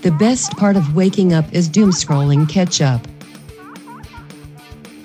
The 0.00 0.16
best 0.18 0.52
part 0.52 0.76
of 0.76 0.94
waking 0.94 1.34
up 1.34 1.52
is 1.52 1.68
doom 1.68 1.90
scrolling 1.90 2.48
catch 2.48 2.80
up. 2.80 3.06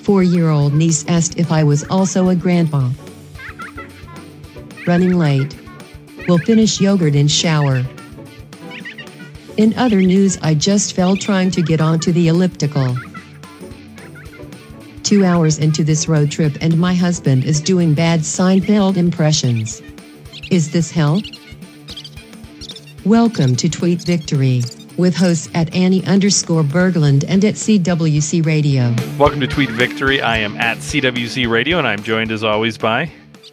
Four 0.03 0.23
year 0.23 0.49
old 0.49 0.73
niece 0.73 1.03
asked 1.09 1.37
if 1.37 1.51
I 1.51 1.65
was 1.65 1.83
also 1.89 2.29
a 2.29 2.35
grandma. 2.35 2.91
Running 4.87 5.17
late. 5.17 5.53
Will 6.27 6.37
finish 6.37 6.79
yogurt 6.79 7.15
in 7.15 7.27
shower. 7.27 7.83
In 9.57 9.73
other 9.75 9.99
news, 10.01 10.37
I 10.41 10.53
just 10.53 10.95
fell 10.95 11.17
trying 11.17 11.51
to 11.51 11.61
get 11.61 11.81
onto 11.81 12.13
the 12.13 12.29
elliptical. 12.29 12.95
Two 15.03 15.25
hours 15.25 15.57
into 15.57 15.83
this 15.83 16.07
road 16.07 16.31
trip, 16.31 16.57
and 16.61 16.79
my 16.79 16.93
husband 16.93 17.43
is 17.43 17.59
doing 17.59 17.93
bad 17.93 18.21
Seinfeld 18.21 18.95
impressions. 18.95 19.81
Is 20.49 20.71
this 20.71 20.89
hell? 20.89 21.21
Welcome 23.05 23.57
to 23.57 23.67
Tweet 23.67 24.01
Victory 24.01 24.61
with 24.95 25.13
hosts 25.13 25.49
at 25.53 25.75
Annie 25.75 26.05
underscore 26.05 26.63
Berglund 26.63 27.25
and 27.27 27.43
at 27.43 27.55
CWC 27.55 28.45
Radio. 28.45 28.95
Welcome 29.17 29.41
to 29.41 29.47
Tweet 29.47 29.71
Victory. 29.71 30.21
I 30.21 30.37
am 30.37 30.55
at 30.55 30.77
CWC 30.77 31.49
Radio, 31.49 31.79
and 31.79 31.85
I'm 31.85 32.01
joined 32.01 32.31
as 32.31 32.45
always 32.45 32.77
by 32.77 33.11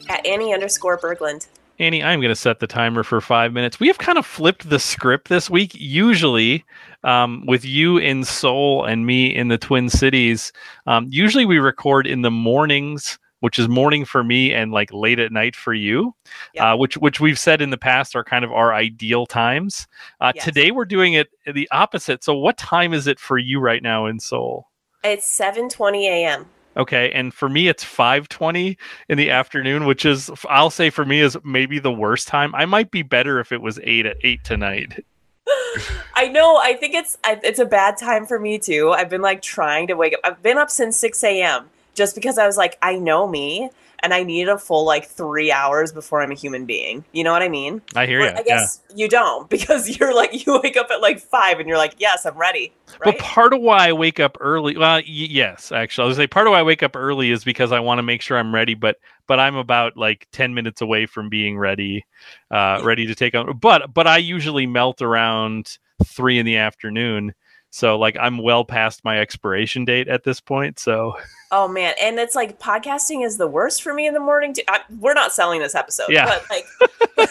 at 0.09 0.25
Annie 0.25 0.55
underscore 0.55 0.98
Berglund. 0.98 1.48
Annie, 1.80 2.01
I'm 2.01 2.20
going 2.20 2.28
to 2.28 2.37
set 2.37 2.61
the 2.61 2.69
timer 2.69 3.02
for 3.02 3.20
five 3.20 3.52
minutes. 3.52 3.80
We 3.80 3.89
have 3.89 3.98
kind 3.98 4.19
of 4.19 4.25
flipped 4.25 4.70
the 4.70 4.78
script 4.78 5.28
this 5.28 5.51
week. 5.51 5.73
Usually, 5.75 6.64
um, 7.03 7.45
with 7.45 7.64
you 7.64 7.98
in 7.98 8.23
Seoul 8.23 8.84
and 8.84 9.05
me 9.05 9.34
in 9.34 9.48
the 9.48 9.59
Twin 9.59 9.89
Cities, 9.89 10.53
um, 10.87 11.09
usually 11.11 11.45
we 11.45 11.59
record 11.59 12.06
in 12.06 12.23
the 12.23 12.30
mornings 12.30 13.19
which 13.41 13.59
is 13.59 13.69
morning 13.69 14.05
for 14.05 14.23
me 14.23 14.53
and 14.53 14.73
like 14.73 14.93
late 14.93 15.19
at 15.19 15.33
night 15.33 15.57
for 15.57 15.75
you, 15.75 16.15
yep. 16.55 16.65
uh, 16.65 16.77
which 16.77 16.97
which 16.97 17.21
we've 17.21 17.39
said 17.39 17.61
in 17.61 17.71
the 17.71 17.79
past 17.79 18.15
are 18.15 18.25
kind 18.25 18.45
of 18.45 18.53
our 18.53 18.73
ideal 18.73 19.27
times. 19.27 19.87
Uh, 20.21 20.33
yes. 20.35 20.45
Today 20.45 20.71
we're 20.71 20.85
doing 20.85 21.15
it 21.15 21.29
the 21.53 21.69
opposite. 21.73 22.23
So 22.23 22.34
what 22.34 22.56
time 22.56 22.95
is 22.95 23.06
it 23.06 23.19
for 23.19 23.39
you 23.39 23.61
right 23.61 23.83
now 23.83 24.06
in 24.06 24.20
Seoul? 24.20 24.69
It's 25.03 25.27
seven 25.27 25.69
twenty 25.69 26.06
a.m. 26.06 26.47
Okay, 26.77 27.11
and 27.11 27.34
for 27.34 27.48
me 27.48 27.67
it's 27.69 27.84
5:20 27.84 28.77
in 29.09 29.19
the 29.19 29.31
afternoon, 29.31 29.86
which 29.86 30.05
is 30.05 30.31
I'll 30.48 30.70
say 30.70 30.89
for 30.91 31.05
me 31.05 31.20
is 31.20 31.36
maybe 31.45 31.79
the 31.79 31.92
worst 31.92 32.29
time. 32.29 32.55
I 32.55 32.64
might 32.64 32.91
be 32.91 33.03
better 33.03 33.41
if 33.41 33.51
it 33.51 33.61
was 33.61 33.81
8 33.83 34.07
at 34.07 34.17
8 34.23 34.45
tonight. 34.45 35.05
I 36.14 36.29
know. 36.29 36.59
I 36.59 36.75
think 36.75 36.95
it's 36.95 37.19
it's 37.25 37.59
a 37.59 37.64
bad 37.64 37.97
time 37.97 38.25
for 38.25 38.39
me 38.39 38.59
too. 38.59 38.91
I've 38.91 39.11
been 39.11 39.23
like 39.23 39.42
trying 39.42 39.89
to 39.89 39.95
wake 39.95 40.14
up. 40.14 40.20
I've 40.23 40.42
been 40.42 40.59
up 40.59 40.70
since 40.70 40.97
6 40.97 41.25
a.m 41.25 41.70
just 42.01 42.15
because 42.15 42.39
I 42.39 42.47
was 42.47 42.56
like, 42.56 42.79
I 42.81 42.97
know 42.97 43.29
me 43.29 43.69
and 44.03 44.15
I 44.15 44.23
need 44.23 44.48
a 44.48 44.56
full 44.56 44.87
like 44.87 45.05
three 45.05 45.53
hours 45.53 45.93
before 45.93 46.23
I'm 46.23 46.31
a 46.31 46.34
human 46.34 46.65
being. 46.65 47.05
You 47.12 47.25
know 47.25 47.31
what 47.31 47.42
I 47.42 47.51
mean? 47.51 47.83
I 47.95 48.07
hear 48.07 48.23
you. 48.23 48.29
I 48.29 48.42
guess 48.42 48.81
yeah. 48.89 48.97
you 48.97 49.09
don't 49.11 49.51
because 49.51 49.98
you're 49.98 50.15
like 50.15 50.47
you 50.47 50.59
wake 50.62 50.79
up 50.79 50.91
at 50.91 51.03
like 51.03 51.20
five 51.20 51.59
and 51.59 51.69
you're 51.69 51.77
like, 51.77 51.97
yes, 51.98 52.25
I'm 52.25 52.39
ready. 52.39 52.73
Right? 52.92 53.01
But 53.05 53.19
part 53.19 53.53
of 53.53 53.61
why 53.61 53.91
I 53.91 53.92
wake 53.92 54.19
up 54.19 54.39
early, 54.41 54.79
well, 54.79 54.97
y- 54.97 55.03
yes, 55.05 55.73
actually, 55.73 56.07
I 56.07 56.09
was 56.09 56.17
say 56.17 56.27
part 56.27 56.47
of 56.47 56.53
why 56.53 56.61
I 56.61 56.62
wake 56.62 56.83
up 56.83 56.97
early 56.97 57.33
is 57.33 57.45
because 57.45 57.70
I 57.70 57.81
want 57.81 57.98
to 57.98 58.03
make 58.03 58.23
sure 58.23 58.39
I'm 58.39 58.55
ready. 58.55 58.73
But 58.73 58.97
but 59.27 59.39
I'm 59.39 59.57
about 59.57 59.98
like 59.98 60.27
ten 60.33 60.55
minutes 60.55 60.81
away 60.81 61.05
from 61.05 61.29
being 61.29 61.59
ready, 61.59 62.07
uh, 62.51 62.81
ready 62.83 63.07
to 63.09 63.14
take 63.14 63.35
on. 63.35 63.59
But 63.59 63.92
but 63.92 64.07
I 64.07 64.17
usually 64.17 64.67
melt 64.67 65.03
around 65.03 65.77
three 66.07 66.39
in 66.39 66.47
the 66.47 66.57
afternoon. 66.57 67.35
So 67.71 67.99
like 67.99 68.17
I'm 68.21 68.39
well 68.39 68.65
past 68.65 69.05
my 69.05 69.21
expiration 69.21 69.85
date 69.85 70.09
at 70.09 70.25
this 70.25 70.41
point. 70.41 70.79
So 70.79 71.15
Oh 71.53 71.67
man, 71.67 71.95
and 72.01 72.19
it's 72.21 72.37
like 72.37 72.61
podcasting 72.61 73.25
is 73.27 73.37
the 73.37 73.47
worst 73.49 73.83
for 73.83 73.93
me 73.93 74.07
in 74.07 74.15
the 74.15 74.21
morning. 74.21 74.55
Too. 74.55 74.63
I, 74.69 74.81
we're 75.01 75.15
not 75.15 75.33
selling 75.33 75.61
this 75.61 75.75
episode, 75.75 76.07
yeah. 76.09 76.27
but 76.27 76.45
like, 76.48 76.65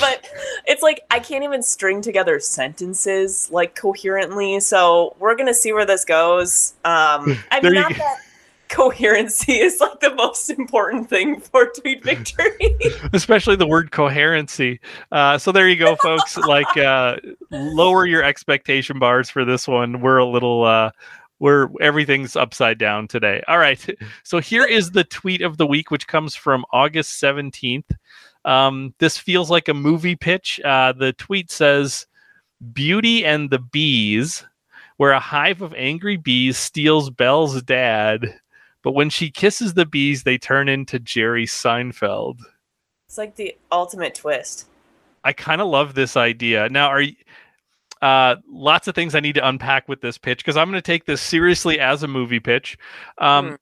but 0.00 0.26
it's 0.66 0.82
like 0.82 1.02
I 1.10 1.18
can't 1.18 1.44
even 1.44 1.62
string 1.62 2.00
together 2.00 2.40
sentences 2.40 3.50
like 3.50 3.74
coherently. 3.74 4.60
So 4.60 5.14
we're 5.18 5.36
gonna 5.36 5.52
see 5.52 5.74
where 5.74 5.84
this 5.84 6.06
goes. 6.06 6.72
Um, 6.86 7.38
I'm 7.50 7.74
not 7.74 7.94
that 7.94 8.20
coherency 8.68 9.52
is 9.52 9.80
like 9.80 10.00
the 10.00 10.14
most 10.14 10.50
important 10.50 11.08
thing 11.08 11.40
for 11.40 11.66
tweet 11.66 12.04
victory. 12.04 12.76
Especially 13.12 13.56
the 13.56 13.66
word 13.66 13.90
coherency. 13.90 14.80
Uh, 15.12 15.38
so 15.38 15.52
there 15.52 15.68
you 15.68 15.76
go 15.76 15.96
folks. 15.96 16.36
Like 16.36 16.76
uh, 16.76 17.16
lower 17.50 18.06
your 18.06 18.22
expectation 18.22 18.98
bars 18.98 19.30
for 19.30 19.44
this 19.44 19.66
one. 19.66 20.00
We're 20.00 20.18
a 20.18 20.26
little 20.26 20.64
uh, 20.64 20.90
we're 21.38 21.68
everything's 21.80 22.36
upside 22.36 22.78
down 22.78 23.08
today. 23.08 23.42
All 23.48 23.58
right. 23.58 23.84
So 24.22 24.40
here 24.40 24.64
is 24.64 24.90
the 24.90 25.04
tweet 25.04 25.42
of 25.42 25.56
the 25.56 25.66
week 25.66 25.90
which 25.90 26.06
comes 26.06 26.34
from 26.34 26.64
august 26.72 27.22
17th 27.22 27.84
um, 28.44 28.94
this 28.98 29.18
feels 29.18 29.50
like 29.50 29.68
a 29.68 29.74
movie 29.74 30.16
pitch. 30.16 30.60
Uh, 30.64 30.92
the 30.92 31.12
tweet 31.12 31.50
says 31.50 32.06
beauty 32.72 33.24
and 33.24 33.50
the 33.50 33.58
bees 33.58 34.44
where 34.96 35.12
a 35.12 35.20
hive 35.20 35.62
of 35.62 35.74
angry 35.74 36.16
bees 36.16 36.56
steals 36.56 37.10
Belle's 37.10 37.62
dad 37.62 38.34
but 38.82 38.92
when 38.92 39.10
she 39.10 39.30
kisses 39.30 39.74
the 39.74 39.86
bees, 39.86 40.22
they 40.22 40.38
turn 40.38 40.68
into 40.68 40.98
Jerry 40.98 41.46
Seinfeld. 41.46 42.38
It's 43.08 43.18
like 43.18 43.36
the 43.36 43.56
ultimate 43.72 44.14
twist. 44.14 44.66
I 45.24 45.32
kind 45.32 45.60
of 45.60 45.68
love 45.68 45.94
this 45.94 46.16
idea. 46.16 46.68
Now, 46.68 46.88
are 46.88 47.00
you, 47.00 47.14
uh, 48.02 48.36
lots 48.48 48.88
of 48.88 48.94
things 48.94 49.14
I 49.14 49.20
need 49.20 49.34
to 49.34 49.48
unpack 49.48 49.88
with 49.88 50.00
this 50.00 50.18
pitch 50.18 50.38
because 50.38 50.56
I'm 50.56 50.70
going 50.70 50.80
to 50.80 50.86
take 50.86 51.06
this 51.06 51.20
seriously 51.20 51.80
as 51.80 52.02
a 52.02 52.08
movie 52.08 52.40
pitch. 52.40 52.78
Um, 53.18 53.50
mm. 53.50 53.56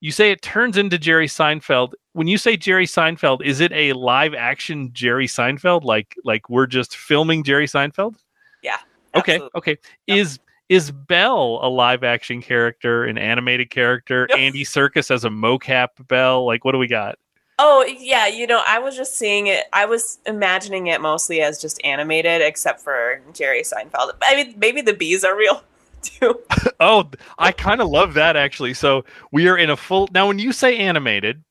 You 0.00 0.12
say 0.12 0.30
it 0.30 0.42
turns 0.42 0.76
into 0.76 0.98
Jerry 0.98 1.26
Seinfeld. 1.26 1.92
When 2.12 2.26
you 2.26 2.38
say 2.38 2.56
Jerry 2.56 2.86
Seinfeld, 2.86 3.42
is 3.44 3.60
it 3.60 3.72
a 3.72 3.92
live 3.92 4.32
action 4.32 4.90
Jerry 4.92 5.26
Seinfeld? 5.26 5.84
Like 5.84 6.16
like 6.24 6.48
we're 6.48 6.66
just 6.66 6.96
filming 6.96 7.44
Jerry 7.44 7.66
Seinfeld? 7.66 8.16
Yeah. 8.62 8.78
Okay. 9.14 9.40
Okay. 9.54 9.76
Yep. 10.06 10.18
Is 10.18 10.38
is 10.70 10.92
Belle 10.92 11.58
a 11.62 11.68
live 11.68 12.04
action 12.04 12.40
character, 12.40 13.04
an 13.04 13.18
animated 13.18 13.70
character? 13.70 14.28
Andy 14.34 14.64
Serkis 14.64 15.10
as 15.10 15.24
a 15.24 15.28
mocap 15.28 15.88
Belle? 16.06 16.46
Like, 16.46 16.64
what 16.64 16.72
do 16.72 16.78
we 16.78 16.86
got? 16.86 17.18
Oh, 17.58 17.84
yeah. 17.84 18.28
You 18.28 18.46
know, 18.46 18.62
I 18.66 18.78
was 18.78 18.96
just 18.96 19.18
seeing 19.18 19.48
it. 19.48 19.64
I 19.72 19.84
was 19.84 20.18
imagining 20.26 20.86
it 20.86 21.00
mostly 21.00 21.42
as 21.42 21.60
just 21.60 21.84
animated, 21.84 22.40
except 22.40 22.80
for 22.80 23.20
Jerry 23.34 23.62
Seinfeld. 23.62 24.12
I 24.22 24.36
mean, 24.36 24.54
maybe 24.58 24.80
the 24.80 24.94
bees 24.94 25.24
are 25.24 25.36
real 25.36 25.62
too. 26.02 26.40
oh, 26.80 27.10
I 27.36 27.50
kind 27.50 27.80
of 27.80 27.88
love 27.88 28.14
that 28.14 28.36
actually. 28.36 28.72
So 28.74 29.04
we 29.32 29.48
are 29.48 29.58
in 29.58 29.70
a 29.70 29.76
full. 29.76 30.08
Now, 30.12 30.28
when 30.28 30.38
you 30.38 30.52
say 30.52 30.78
animated, 30.78 31.42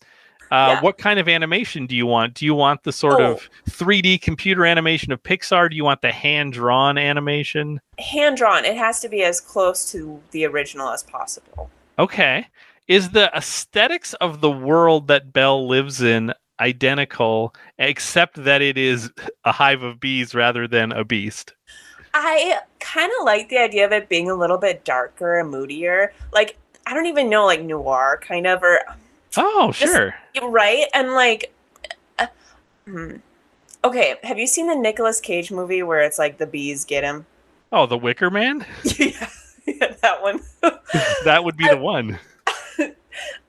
uh, 0.51 0.75
yeah. 0.75 0.81
What 0.81 0.97
kind 0.97 1.19
of 1.19 1.27
animation 1.27 1.85
do 1.85 1.95
you 1.95 2.05
want? 2.05 2.33
Do 2.33 2.45
you 2.45 2.55
want 2.55 2.83
the 2.83 2.91
sort 2.91 3.21
oh. 3.21 3.33
of 3.33 3.49
3D 3.69 4.21
computer 4.21 4.65
animation 4.65 5.11
of 5.11 5.21
Pixar? 5.21 5.69
Do 5.69 5.75
you 5.75 5.83
want 5.83 6.01
the 6.01 6.11
hand 6.11 6.53
drawn 6.53 6.97
animation? 6.97 7.79
Hand 7.99 8.37
drawn. 8.37 8.65
It 8.65 8.77
has 8.77 8.99
to 9.01 9.09
be 9.09 9.23
as 9.23 9.39
close 9.39 9.91
to 9.91 10.19
the 10.31 10.45
original 10.45 10.89
as 10.89 11.03
possible. 11.03 11.69
Okay. 11.99 12.47
Is 12.87 13.09
the 13.09 13.31
aesthetics 13.35 14.13
of 14.15 14.41
the 14.41 14.49
world 14.49 15.07
that 15.07 15.31
Belle 15.31 15.67
lives 15.67 16.01
in 16.01 16.33
identical, 16.59 17.53
except 17.77 18.43
that 18.43 18.61
it 18.61 18.77
is 18.77 19.11
a 19.45 19.51
hive 19.51 19.83
of 19.83 19.99
bees 19.99 20.33
rather 20.33 20.67
than 20.67 20.91
a 20.91 21.03
beast? 21.03 21.53
I 22.13 22.59
kind 22.79 23.11
of 23.19 23.25
like 23.25 23.49
the 23.49 23.59
idea 23.59 23.85
of 23.85 23.91
it 23.91 24.09
being 24.09 24.29
a 24.29 24.35
little 24.35 24.57
bit 24.57 24.83
darker 24.83 25.39
and 25.39 25.51
moodier. 25.51 26.11
Like, 26.33 26.57
I 26.87 26.95
don't 26.95 27.05
even 27.05 27.29
know, 27.29 27.45
like 27.45 27.61
noir 27.61 28.19
kind 28.23 28.47
of, 28.47 28.63
or 28.63 28.79
Oh, 29.37 29.71
sure. 29.71 30.15
right? 30.41 30.85
And 30.93 31.13
like, 31.13 31.53
uh, 32.17 32.27
hmm. 32.85 33.17
okay, 33.83 34.15
have 34.23 34.39
you 34.39 34.47
seen 34.47 34.67
the 34.67 34.75
Nicolas 34.75 35.19
Cage 35.19 35.51
movie 35.51 35.83
where 35.83 36.01
it's 36.01 36.19
like 36.19 36.37
the 36.37 36.47
bees 36.47 36.85
get 36.85 37.03
him? 37.03 37.25
Oh, 37.71 37.85
The 37.85 37.97
Wicker 37.97 38.29
Man? 38.31 38.65
yeah, 38.97 39.29
yeah, 39.65 39.93
that 40.01 40.21
one. 40.21 40.41
that 41.25 41.43
would 41.43 41.55
be 41.55 41.69
I, 41.69 41.75
the 41.75 41.81
one. 41.81 42.19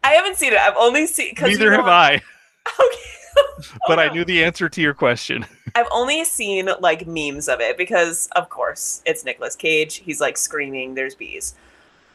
I 0.05 0.11
haven't 0.11 0.37
seen 0.37 0.53
it. 0.53 0.59
I've 0.59 0.77
only 0.77 1.07
seen. 1.07 1.35
Neither 1.41 1.65
you 1.65 1.71
know, 1.71 1.77
have 1.77 1.87
I. 1.87 2.21
Okay. 2.67 3.73
but 3.87 3.99
oh, 3.99 4.03
I 4.03 4.09
knew 4.13 4.25
the 4.25 4.45
answer 4.45 4.69
to 4.69 4.83
your 4.83 4.95
question. 4.95 5.47
I've 5.75 5.87
only 5.91 6.25
seen 6.25 6.69
like 6.81 7.07
memes 7.07 7.49
of 7.49 7.61
it 7.61 7.79
because, 7.79 8.29
of 8.37 8.49
course, 8.51 9.03
it's 9.07 9.25
Nicolas 9.25 9.57
Cage. 9.57 9.97
He's 9.97 10.21
like 10.21 10.37
screaming, 10.37 10.95
"There's 10.95 11.15
bees." 11.15 11.55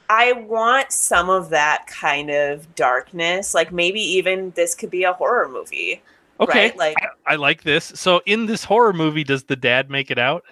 I 0.10 0.34
want 0.34 0.92
some 0.92 1.30
of 1.30 1.50
that 1.50 1.88
kind 1.88 2.30
of 2.30 2.74
darkness. 2.75 3.54
Like 3.54 3.72
maybe 3.72 4.00
even 4.00 4.52
this 4.52 4.75
could 4.75 4.92
be 4.92 5.04
a 5.04 5.13
horror 5.13 5.50
movie. 5.50 6.02
Okay. 6.40 6.68
Right? 6.68 6.78
Like 6.78 6.98
I, 7.25 7.34
I, 7.34 7.36
like 7.36 7.63
this. 7.63 7.86
So 7.96 8.22
in 8.25 8.46
this 8.46 8.63
horror 8.63 8.94
movie, 8.94 9.24
does 9.24 9.46
the 9.46 9.56
dad 9.56 9.90
make 9.90 10.12
it 10.12 10.19
out? 10.19 10.44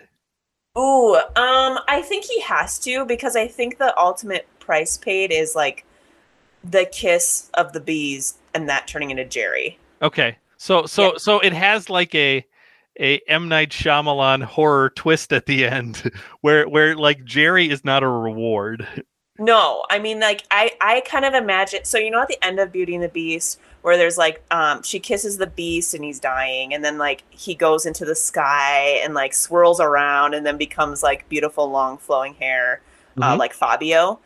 Ooh, 0.78 1.16
um, 1.16 1.80
I 1.88 2.04
think 2.04 2.26
he 2.26 2.40
has 2.42 2.80
to 2.80 3.06
because 3.06 3.36
I 3.36 3.48
think 3.48 3.78
the 3.78 3.98
ultimate 4.00 4.48
price 4.60 4.98
paid 4.98 5.32
is 5.32 5.56
like 5.56 5.86
the 6.64 6.86
kiss 6.92 7.50
of 7.54 7.74
the 7.74 7.80
bees 7.80 8.36
and 8.54 8.68
that 8.70 8.88
turning 8.88 9.12
into 9.12 9.26
Jerry. 9.26 9.78
Okay. 10.02 10.38
So 10.58 10.86
so 10.86 11.12
yeah. 11.12 11.18
so 11.18 11.40
it 11.40 11.54
has 11.54 11.90
like 11.90 12.16
a 12.16 12.46
a 13.00 13.20
M 13.28 13.50
Night 13.50 13.70
Shyamalan 13.70 14.44
horror 14.44 14.92
twist 14.92 15.34
at 15.34 15.46
the 15.46 15.66
end, 15.66 16.12
where 16.42 16.68
where 16.68 16.96
like 16.96 17.24
Jerry 17.26 17.70
is 17.70 17.84
not 17.84 18.04
a 18.04 18.08
reward. 18.08 18.88
No, 19.40 19.84
I 19.90 19.98
mean 19.98 20.20
like 20.20 20.44
I 20.52 20.74
I 20.80 21.02
kind 21.02 21.26
of 21.26 21.34
imagine 21.34 21.86
so 21.86 21.98
you 21.98 22.12
know 22.12 22.22
at 22.22 22.28
the 22.28 22.44
end 22.46 22.60
of 22.60 22.72
Beauty 22.72 22.94
and 22.94 23.04
the 23.04 23.10
Beast 23.10 23.60
where 23.82 23.98
there's 23.98 24.18
like 24.18 24.44
um 24.52 24.84
she 24.84 25.00
kisses 25.00 25.38
the 25.38 25.48
beast 25.48 25.96
and 25.96 26.04
he's 26.04 26.20
dying 26.20 26.74
and 26.74 26.86
then 26.86 27.00
like 27.00 27.24
he 27.30 27.56
goes 27.56 27.86
into 27.86 28.06
the 28.06 28.16
sky 28.16 29.00
and 29.04 29.16
like 29.16 29.34
swirls 29.34 29.80
around 29.80 30.36
and 30.36 30.46
then 30.46 30.58
becomes 30.58 31.02
like 31.02 31.28
beautiful 31.30 31.70
long 31.70 31.98
flowing 31.98 32.36
hair 32.36 32.82
uh, 33.18 33.22
mm-hmm. 33.22 33.32
uh, 33.32 33.38
like 33.38 33.54
Fabio. 33.54 34.20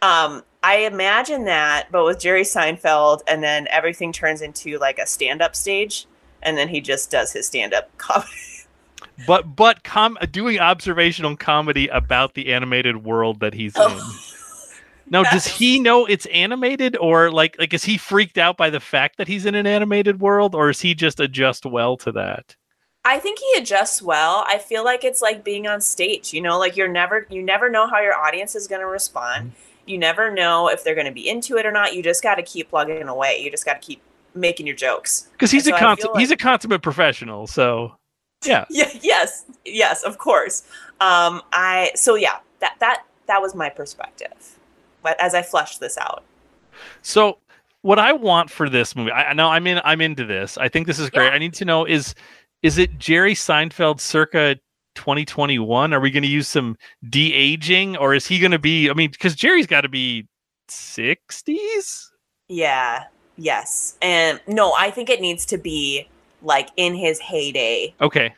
Um 0.00 0.44
I 0.62 0.76
imagine 0.78 1.44
that 1.46 1.90
but 1.90 2.04
with 2.04 2.20
Jerry 2.20 2.42
Seinfeld 2.42 3.22
and 3.26 3.42
then 3.42 3.66
everything 3.68 4.12
turns 4.12 4.42
into 4.42 4.78
like 4.78 5.00
a 5.00 5.06
stand-up 5.06 5.56
stage 5.56 6.06
and 6.40 6.56
then 6.56 6.68
he 6.68 6.80
just 6.80 7.10
does 7.10 7.32
his 7.32 7.48
stand-up 7.48 7.90
comedy. 7.98 8.30
But 9.26 9.56
but 9.56 9.82
com- 9.82 10.18
doing 10.30 10.60
observational 10.60 11.36
comedy 11.36 11.88
about 11.88 12.34
the 12.34 12.52
animated 12.52 13.04
world 13.04 13.40
that 13.40 13.54
he's 13.54 13.72
oh. 13.76 13.88
in. 13.88 14.31
Now, 15.12 15.24
does 15.24 15.46
he 15.46 15.78
know 15.78 16.06
it's 16.06 16.24
animated, 16.26 16.96
or 16.96 17.30
like 17.30 17.54
like 17.58 17.74
is 17.74 17.84
he 17.84 17.98
freaked 17.98 18.38
out 18.38 18.56
by 18.56 18.70
the 18.70 18.80
fact 18.80 19.18
that 19.18 19.28
he's 19.28 19.44
in 19.44 19.54
an 19.54 19.66
animated 19.66 20.20
world, 20.20 20.54
or 20.54 20.70
is 20.70 20.80
he 20.80 20.94
just 20.94 21.20
adjust 21.20 21.66
well 21.66 21.98
to 21.98 22.12
that? 22.12 22.56
I 23.04 23.18
think 23.18 23.38
he 23.38 23.60
adjusts 23.60 24.00
well. 24.00 24.42
I 24.48 24.56
feel 24.56 24.84
like 24.84 25.04
it's 25.04 25.20
like 25.20 25.44
being 25.44 25.66
on 25.66 25.82
stage. 25.82 26.32
You 26.32 26.40
know, 26.40 26.58
like 26.58 26.78
you're 26.78 26.88
never 26.88 27.26
you 27.28 27.42
never 27.42 27.68
know 27.68 27.86
how 27.86 28.00
your 28.00 28.16
audience 28.16 28.54
is 28.54 28.66
going 28.66 28.80
to 28.80 28.86
respond. 28.86 29.50
Mm-hmm. 29.50 29.90
You 29.90 29.98
never 29.98 30.30
know 30.30 30.68
if 30.68 30.82
they're 30.82 30.94
going 30.94 31.08
to 31.08 31.12
be 31.12 31.28
into 31.28 31.58
it 31.58 31.66
or 31.66 31.72
not. 31.72 31.94
You 31.94 32.02
just 32.02 32.22
got 32.22 32.36
to 32.36 32.42
keep 32.42 32.70
plugging 32.70 33.06
away. 33.06 33.38
You 33.38 33.50
just 33.50 33.66
got 33.66 33.82
to 33.82 33.86
keep 33.86 34.00
making 34.34 34.66
your 34.66 34.76
jokes. 34.76 35.28
Because 35.32 35.50
he's 35.50 35.66
and 35.66 35.76
a 35.76 35.78
so 36.00 36.12
like, 36.12 36.20
he's 36.20 36.30
a 36.30 36.38
consummate 36.38 36.80
professional. 36.80 37.46
So 37.46 37.94
yeah. 38.46 38.64
yeah. 38.70 38.88
Yes. 39.02 39.44
Yes. 39.66 40.04
Of 40.04 40.16
course. 40.16 40.62
Um. 41.02 41.42
I. 41.52 41.90
So 41.96 42.14
yeah. 42.14 42.38
That 42.60 42.76
that 42.80 43.02
that 43.26 43.42
was 43.42 43.54
my 43.54 43.68
perspective 43.68 44.58
but 45.02 45.20
as 45.20 45.34
I 45.34 45.42
flesh 45.42 45.78
this 45.78 45.98
out. 45.98 46.22
So 47.02 47.38
what 47.82 47.98
I 47.98 48.12
want 48.12 48.50
for 48.50 48.68
this 48.68 48.96
movie, 48.96 49.12
I 49.12 49.32
know 49.32 49.48
I'm 49.48 49.66
in 49.66 49.80
I'm 49.84 50.00
into 50.00 50.24
this. 50.24 50.56
I 50.58 50.68
think 50.68 50.86
this 50.86 50.98
is 50.98 51.10
great. 51.10 51.26
Yeah. 51.26 51.32
I 51.32 51.38
need 51.38 51.54
to 51.54 51.64
know 51.64 51.84
is 51.84 52.14
is 52.62 52.78
it 52.78 52.98
Jerry 52.98 53.34
Seinfeld 53.34 54.00
circa 54.00 54.56
2021? 54.94 55.92
Are 55.92 56.00
we 56.00 56.10
going 56.10 56.22
to 56.22 56.28
use 56.28 56.48
some 56.48 56.76
de-aging 57.08 57.96
or 57.96 58.14
is 58.14 58.26
he 58.26 58.38
going 58.38 58.52
to 58.52 58.58
be 58.58 58.88
I 58.88 58.94
mean 58.94 59.10
cuz 59.12 59.34
Jerry's 59.34 59.66
got 59.66 59.82
to 59.82 59.88
be 59.88 60.26
60s? 60.68 62.08
Yeah. 62.48 63.04
Yes. 63.36 63.96
And 64.02 64.40
no, 64.46 64.74
I 64.74 64.90
think 64.90 65.10
it 65.10 65.20
needs 65.20 65.44
to 65.46 65.58
be 65.58 66.08
like 66.42 66.68
in 66.76 66.94
his 66.94 67.18
heyday. 67.18 67.94
Okay. 68.00 68.34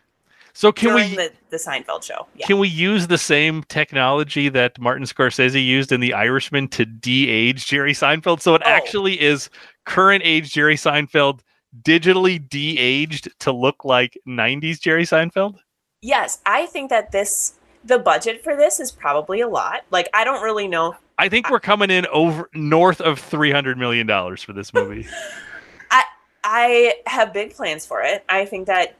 So 0.57 0.71
can 0.71 0.95
we 0.95 1.17
the, 1.17 1.33
the 1.51 1.57
Seinfeld 1.57 2.05
show? 2.05 2.29
Yeah. 2.37 2.47
Can 2.47 2.59
we 2.59 2.69
use 2.69 3.09
the 3.09 3.19
same 3.19 3.65
technology 3.65 4.49
that 4.49 4.79
Martin 4.79 5.05
Scorsese 5.05 5.63
used 5.63 5.91
in 5.91 6.01
The 6.01 6.15
Irishman 6.15 6.69
to 6.69 6.87
de-age 6.87 7.67
Jerry 7.67 7.93
Seinfeld? 7.93 8.41
So 8.41 8.55
it 8.55 8.63
oh. 8.65 8.69
actually 8.69 9.21
is 9.21 9.51
current 9.85 10.23
age 10.25 10.53
Jerry 10.53 10.77
Seinfeld 10.77 11.41
digitally 11.83 12.49
de-aged 12.49 13.29
to 13.41 13.53
look 13.53 13.85
like 13.85 14.17
90s 14.29 14.81
Jerry 14.81 15.05
Seinfeld? 15.05 15.57
Yes, 16.01 16.41
I 16.47 16.67
think 16.67 16.91
that 16.91 17.11
this 17.11 17.55
the 17.85 17.99
budget 17.99 18.43
for 18.43 18.57
this 18.57 18.81
is 18.81 18.91
probably 18.91 19.41
a 19.41 19.49
lot. 19.49 19.83
Like 19.91 20.09
I 20.15 20.25
don't 20.25 20.43
really 20.43 20.69
know. 20.69 20.95
I 21.19 21.29
think 21.29 21.51
we're 21.51 21.61
coming 21.61 21.91
in 21.91 22.07
over 22.07 22.49
north 22.55 23.01
of 23.01 23.19
300 23.19 23.77
million 23.77 24.07
dollars 24.07 24.43
for 24.43 24.53
this 24.53 24.73
movie. 24.73 25.07
I 25.91 26.05
I 26.45 26.95
have 27.07 27.33
big 27.33 27.55
plans 27.55 27.87
for 27.87 28.03
it. 28.03 28.25
I 28.29 28.45
think 28.45 28.67
that 28.67 28.97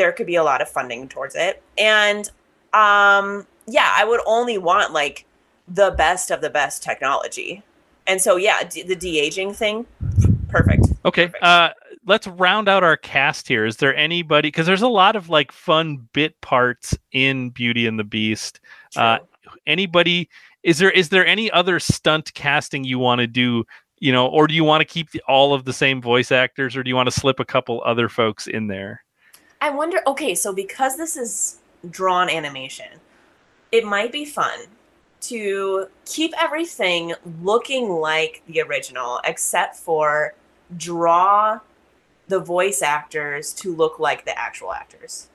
there 0.00 0.12
could 0.12 0.26
be 0.26 0.36
a 0.36 0.42
lot 0.42 0.62
of 0.62 0.68
funding 0.68 1.06
towards 1.06 1.34
it. 1.34 1.62
And 1.76 2.26
um, 2.72 3.46
yeah, 3.66 3.92
I 3.94 4.04
would 4.06 4.20
only 4.24 4.56
want 4.56 4.94
like 4.94 5.26
the 5.68 5.90
best 5.90 6.30
of 6.30 6.40
the 6.40 6.48
best 6.48 6.82
technology. 6.82 7.62
And 8.06 8.18
so 8.18 8.36
yeah, 8.36 8.62
d- 8.62 8.82
the 8.82 8.96
de 8.96 9.20
aging 9.20 9.52
thing, 9.52 9.84
perfect. 10.48 10.86
Okay. 11.04 11.26
Perfect. 11.26 11.44
Uh, 11.44 11.70
let's 12.06 12.26
round 12.26 12.66
out 12.66 12.82
our 12.82 12.96
cast 12.96 13.46
here. 13.46 13.66
Is 13.66 13.76
there 13.76 13.94
anybody? 13.94 14.48
Because 14.48 14.66
there's 14.66 14.80
a 14.80 14.88
lot 14.88 15.16
of 15.16 15.28
like 15.28 15.52
fun 15.52 16.08
bit 16.14 16.40
parts 16.40 16.96
in 17.12 17.50
Beauty 17.50 17.86
and 17.86 17.98
the 17.98 18.04
Beast. 18.04 18.58
Uh, 18.96 19.18
anybody? 19.66 20.30
Is 20.62 20.78
there 20.78 20.90
is 20.90 21.10
there 21.10 21.26
any 21.26 21.50
other 21.50 21.78
stunt 21.78 22.32
casting 22.32 22.84
you 22.84 22.98
want 22.98 23.20
to 23.20 23.26
do? 23.26 23.64
You 23.98 24.12
know, 24.12 24.28
or 24.28 24.46
do 24.46 24.54
you 24.54 24.64
want 24.64 24.80
to 24.80 24.86
keep 24.86 25.10
the, 25.10 25.20
all 25.28 25.52
of 25.52 25.66
the 25.66 25.74
same 25.74 26.00
voice 26.00 26.32
actors, 26.32 26.74
or 26.74 26.82
do 26.82 26.88
you 26.88 26.96
want 26.96 27.08
to 27.08 27.20
slip 27.20 27.38
a 27.38 27.44
couple 27.44 27.82
other 27.84 28.08
folks 28.08 28.46
in 28.46 28.66
there? 28.66 29.04
I 29.60 29.70
wonder. 29.70 30.00
Okay, 30.06 30.34
so 30.34 30.52
because 30.52 30.96
this 30.96 31.16
is 31.16 31.58
drawn 31.88 32.28
animation, 32.28 33.00
it 33.72 33.84
might 33.84 34.12
be 34.12 34.24
fun 34.24 34.60
to 35.22 35.86
keep 36.06 36.32
everything 36.40 37.14
looking 37.42 37.90
like 37.90 38.42
the 38.46 38.60
original, 38.62 39.20
except 39.24 39.76
for 39.76 40.34
draw 40.76 41.60
the 42.28 42.38
voice 42.38 42.80
actors 42.80 43.52
to 43.52 43.74
look 43.74 43.98
like 43.98 44.24
the 44.24 44.38
actual 44.38 44.72
actors. 44.72 45.28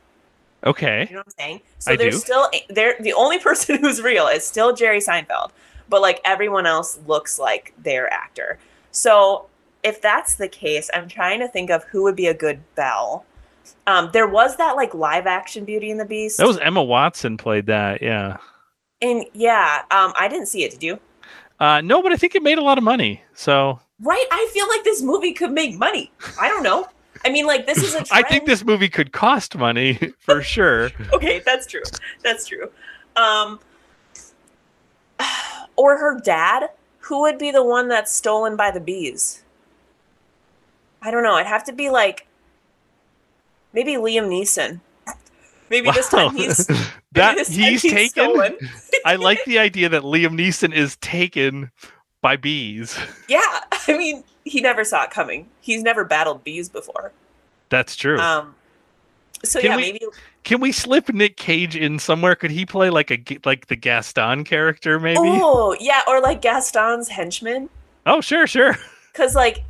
Okay. 0.66 1.06
You 1.08 1.16
know 1.16 1.20
what 1.20 1.28
I'm 1.28 1.34
saying? 1.38 1.62
So 1.78 1.92
I 1.92 1.96
there's 1.96 2.16
do. 2.16 2.20
still 2.22 2.50
there 2.70 2.96
the 3.00 3.14
only 3.14 3.38
person 3.50 3.78
who's 3.80 4.02
real 4.02 4.28
is 4.28 4.46
still 4.46 4.74
Jerry 4.74 5.00
Seinfeld, 5.00 5.52
but 5.90 6.02
like 6.02 6.20
everyone 6.26 6.66
else 6.66 7.00
looks 7.06 7.38
like 7.38 7.74
their 7.78 8.12
actor. 8.12 8.58
So 8.92 9.48
if 9.84 10.02
that's 10.02 10.36
the 10.36 10.48
case, 10.48 10.90
I'm 10.94 11.08
trying 11.08 11.40
to 11.42 11.48
think 11.48 11.70
of 11.70 11.84
who 11.84 12.02
would 12.04 12.16
be 12.16 12.28
a 12.28 12.34
good 12.34 12.62
Belle 12.74 13.26
um, 13.88 14.10
there 14.14 14.28
was 14.28 14.56
that 14.58 14.76
like 14.76 14.94
live 14.94 15.28
action 15.28 15.66
Beauty 15.66 15.92
and 15.92 16.00
the 16.00 16.06
Beast. 16.06 16.38
That 16.38 16.48
was 16.48 16.58
Emma 16.58 16.84
Watson 16.84 17.38
played 17.38 17.68
that, 17.68 18.02
yeah. 18.02 18.38
And 19.02 19.26
yeah, 19.34 19.84
um, 19.92 20.14
I 20.18 20.28
didn't 20.28 20.48
see 20.48 20.64
it. 20.64 20.72
Did 20.72 20.84
you? 20.84 21.00
Uh, 21.60 21.82
no, 21.82 22.02
but 22.02 22.12
I 22.12 22.16
think 22.18 22.36
it 22.36 22.44
made 22.44 22.58
a 22.58 22.64
lot 22.64 22.78
of 22.78 22.84
money. 22.84 23.22
So 23.34 23.80
right, 24.02 24.26
I 24.32 24.50
feel 24.54 24.68
like 24.68 24.84
this 24.84 25.02
movie 25.02 25.34
could 25.34 25.52
make 25.52 25.78
money. 25.78 26.12
I 26.40 26.48
don't 26.48 26.64
know. 26.64 26.88
I 27.24 27.30
mean, 27.30 27.46
like 27.46 27.66
this 27.66 27.78
is 27.78 27.96
a. 27.96 28.06
I 28.12 28.24
think 28.24 28.46
this 28.46 28.64
movie 28.64 28.90
could 28.90 29.12
cost 29.12 29.56
money 29.58 30.00
for 30.20 30.42
sure. 30.42 30.92
okay, 31.14 31.42
that's 31.46 31.68
true. 31.68 31.84
That's 32.24 32.48
true. 32.48 32.72
Um, 33.16 33.60
or 35.76 35.98
her 35.98 36.20
dad, 36.20 36.70
who 37.00 37.22
would 37.22 37.38
be 37.38 37.52
the 37.52 37.64
one 37.64 37.88
that's 37.88 38.12
stolen 38.12 38.56
by 38.56 38.72
the 38.72 38.80
bees? 38.80 39.44
I 41.02 41.12
don't 41.12 41.24
know. 41.24 41.36
It'd 41.36 41.48
have 41.48 41.64
to 41.66 41.74
be 41.74 41.90
like 41.90 42.28
maybe 43.76 43.94
Liam 43.94 44.30
Neeson. 44.30 44.80
Maybe 45.70 45.88
wow. 45.88 45.94
this 45.96 46.10
time 46.10 46.36
he's 46.36 46.66
that 47.12 47.38
he's, 47.38 47.82
he's, 47.82 47.82
taken. 47.84 48.58
I 49.06 49.18
like 49.18 49.44
the 49.46 49.60
idea 49.60 49.90
that 49.90 50.02
Liam 50.02 50.40
Neeson 50.40 50.74
is 50.74 50.96
taken 50.98 51.70
by 52.22 52.38
bees. 52.38 52.98
Yeah, 53.28 53.42
I 53.88 53.98
mean, 53.98 54.24
he 54.44 54.62
never 54.62 54.84
saw 54.84 55.04
it 55.04 55.12
coming. 55.12 55.50
He's 55.60 55.82
never 55.82 56.06
battled 56.06 56.44
bees 56.44 56.70
before. 56.70 57.12
That's 57.70 57.96
true. 57.96 58.20
Um, 58.20 58.54
so 59.44 59.60
can 59.60 59.72
yeah, 59.72 59.76
we, 59.78 59.82
maybe 59.82 60.00
can 60.44 60.62
we 60.62 60.72
slip 60.72 61.10
Nick 61.10 61.38
Cage 61.38 61.76
in 61.76 61.98
somewhere? 61.98 62.36
Could 62.36 62.52
he 62.52 62.66
play 62.66 62.92
like 62.92 63.12
a 63.12 63.20
like 63.46 63.68
the 63.68 63.76
Gaston 63.76 64.44
character? 64.44 65.00
Maybe. 65.00 65.20
Oh 65.20 65.76
yeah, 65.80 66.02
or 66.08 66.22
like 66.22 66.42
Gaston's 66.42 67.10
henchman. 67.10 67.70
Oh 68.06 68.22
sure, 68.22 68.48
sure. 68.48 68.78
Because 69.16 69.34
like 69.34 69.64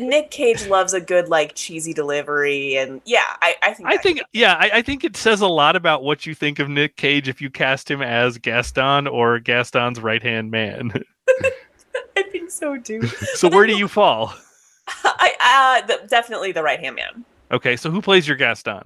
Nick 0.00 0.30
Cage 0.30 0.66
loves 0.66 0.92
a 0.92 1.00
good 1.00 1.28
like 1.28 1.54
cheesy 1.54 1.92
delivery, 1.92 2.76
and 2.76 3.00
yeah, 3.04 3.24
I, 3.42 3.56
I 3.62 3.74
think 3.74 3.88
I 3.88 3.96
think 3.96 4.22
yeah, 4.32 4.56
I, 4.58 4.70
I, 4.74 4.82
think 4.82 5.04
it 5.04 5.16
says 5.16 5.40
a 5.40 5.48
lot 5.48 5.76
about 5.76 6.02
what 6.02 6.26
you 6.26 6.34
think 6.34 6.58
of 6.58 6.68
Nick 6.68 6.96
Cage 6.96 7.28
if 7.28 7.40
you 7.40 7.50
cast 7.50 7.90
him 7.90 8.02
as 8.02 8.38
Gaston 8.38 9.06
or 9.06 9.38
Gaston's 9.40 10.00
right 10.00 10.22
hand 10.22 10.50
man. 10.50 10.92
I 12.16 12.22
think 12.22 12.50
so 12.50 12.78
too. 12.78 13.02
so 13.34 13.48
where 13.48 13.66
do 13.66 13.76
you 13.76 13.88
fall? 13.88 14.34
I 15.04 15.82
uh, 15.82 15.86
the, 15.86 16.06
definitely 16.08 16.52
the 16.52 16.62
right 16.62 16.80
hand 16.80 16.96
man. 16.96 17.24
Okay, 17.50 17.76
so 17.76 17.90
who 17.90 18.00
plays 18.00 18.28
your 18.28 18.36
Gaston? 18.36 18.82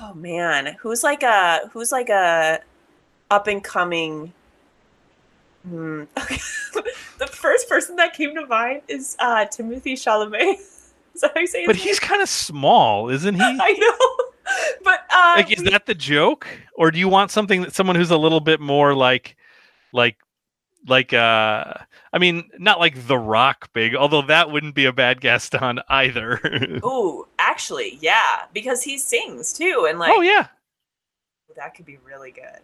Oh 0.00 0.14
man, 0.14 0.76
who's 0.80 1.02
like 1.02 1.22
a 1.22 1.68
who's 1.72 1.92
like 1.92 2.08
a 2.08 2.60
up 3.30 3.46
and 3.46 3.62
coming 3.62 4.32
Hmm. 5.68 6.04
the 7.18 7.28
first 7.30 7.68
person 7.68 7.96
that 7.96 8.12
came 8.12 8.34
to 8.34 8.46
mind 8.46 8.82
is 8.88 9.16
uh, 9.18 9.46
Timothée 9.46 9.94
Chalamet. 9.94 10.54
is 11.14 11.20
that 11.20 11.32
how 11.34 11.40
you 11.40 11.46
say 11.46 11.66
But 11.66 11.76
he's 11.76 11.98
kind 11.98 12.20
of 12.20 12.28
small, 12.28 13.08
isn't 13.08 13.34
he? 13.34 13.40
I 13.42 13.72
know. 13.72 14.24
But 14.82 15.00
uh, 15.10 15.34
like, 15.36 15.50
is 15.50 15.62
we... 15.62 15.70
that 15.70 15.86
the 15.86 15.94
joke, 15.94 16.46
or 16.74 16.90
do 16.90 16.98
you 16.98 17.08
want 17.08 17.30
something 17.30 17.62
that 17.62 17.74
someone 17.74 17.96
who's 17.96 18.10
a 18.10 18.18
little 18.18 18.40
bit 18.40 18.60
more 18.60 18.94
like, 18.94 19.36
like, 19.92 20.18
like 20.86 21.14
uh, 21.14 21.72
I 22.12 22.18
mean, 22.18 22.50
not 22.58 22.78
like 22.78 23.06
The 23.06 23.16
Rock 23.16 23.72
big, 23.72 23.96
although 23.96 24.20
that 24.22 24.50
wouldn't 24.50 24.74
be 24.74 24.84
a 24.84 24.92
bad 24.92 25.22
Gaston 25.22 25.80
either. 25.88 26.40
oh, 26.82 27.26
actually, 27.38 27.98
yeah, 28.02 28.42
because 28.52 28.82
he 28.82 28.98
sings 28.98 29.54
too, 29.54 29.86
and 29.88 29.98
like, 29.98 30.12
oh 30.14 30.20
yeah, 30.20 30.48
that 31.56 31.74
could 31.74 31.86
be 31.86 31.96
really 32.04 32.32
good. 32.32 32.60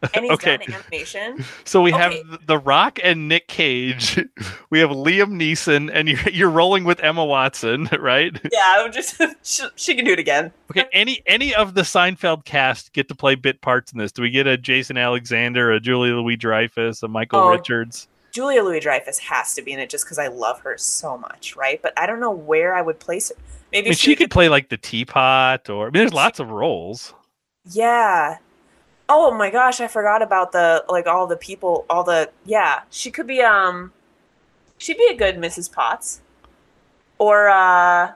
And 0.14 0.24
he's 0.24 0.34
Okay. 0.34 0.56
done 0.56 0.74
animation. 0.74 1.44
So 1.64 1.82
we 1.82 1.92
Okay. 1.92 2.22
have 2.22 2.46
The 2.46 2.58
Rock 2.58 2.98
and 3.02 3.28
Nick 3.28 3.48
Cage. 3.48 4.18
We 4.70 4.80
have 4.80 4.90
Liam 4.90 5.32
Neeson, 5.40 5.90
and 5.92 6.08
you're 6.08 6.28
you're 6.30 6.50
rolling 6.50 6.84
with 6.84 7.00
Emma 7.00 7.24
Watson, 7.24 7.88
right? 7.98 8.38
Yeah, 8.52 8.74
I 8.76 8.82
would 8.82 8.92
just 8.92 9.20
she, 9.42 9.64
she 9.76 9.94
can 9.94 10.04
do 10.04 10.12
it 10.12 10.18
again. 10.18 10.52
Okay. 10.70 10.84
Any 10.92 11.22
any 11.26 11.54
of 11.54 11.72
the 11.74 11.82
Seinfeld 11.82 12.44
cast 12.44 12.92
get 12.92 13.08
to 13.08 13.14
play 13.14 13.34
bit 13.34 13.62
parts 13.62 13.92
in 13.92 13.98
this? 13.98 14.12
Do 14.12 14.20
we 14.22 14.30
get 14.30 14.46
a 14.46 14.58
Jason 14.58 14.98
Alexander, 14.98 15.72
a 15.72 15.80
Julia 15.80 16.14
Louis 16.16 16.36
Dreyfus, 16.36 17.02
a 17.02 17.08
Michael 17.08 17.40
Oh, 17.40 17.48
Richards? 17.48 18.08
Julia 18.30 18.62
Louis 18.62 18.80
Dreyfus 18.80 19.18
has 19.20 19.54
to 19.54 19.62
be 19.62 19.72
in 19.72 19.78
it 19.78 19.88
just 19.88 20.04
because 20.04 20.18
I 20.18 20.28
love 20.28 20.60
her 20.60 20.76
so 20.76 21.16
much, 21.16 21.56
right? 21.56 21.80
But 21.80 21.94
I 21.98 22.04
don't 22.06 22.20
know 22.20 22.30
where 22.30 22.74
I 22.74 22.82
would 22.82 23.00
place 23.00 23.30
her. 23.30 23.34
I 23.38 23.40
Maybe 23.72 23.88
mean, 23.88 23.96
she, 23.96 24.10
she 24.10 24.16
could 24.16 24.30
play 24.30 24.50
like 24.50 24.68
the 24.68 24.76
teapot, 24.76 25.70
or 25.70 25.84
I 25.86 25.90
mean, 25.90 26.00
there's 26.02 26.12
lots 26.12 26.40
of 26.40 26.50
roles. 26.50 27.14
Yeah. 27.64 28.38
Oh 29.08 29.32
my 29.32 29.50
gosh, 29.50 29.80
I 29.80 29.88
forgot 29.88 30.20
about 30.22 30.52
the 30.52 30.84
like 30.88 31.06
all 31.06 31.26
the 31.26 31.36
people, 31.36 31.86
all 31.88 32.04
the 32.04 32.30
yeah. 32.44 32.80
She 32.90 33.10
could 33.10 33.26
be 33.26 33.40
um, 33.40 33.92
she'd 34.76 34.98
be 34.98 35.08
a 35.10 35.16
good 35.16 35.36
Mrs. 35.36 35.72
Potts, 35.72 36.20
or 37.18 37.48
uh, 37.48 38.12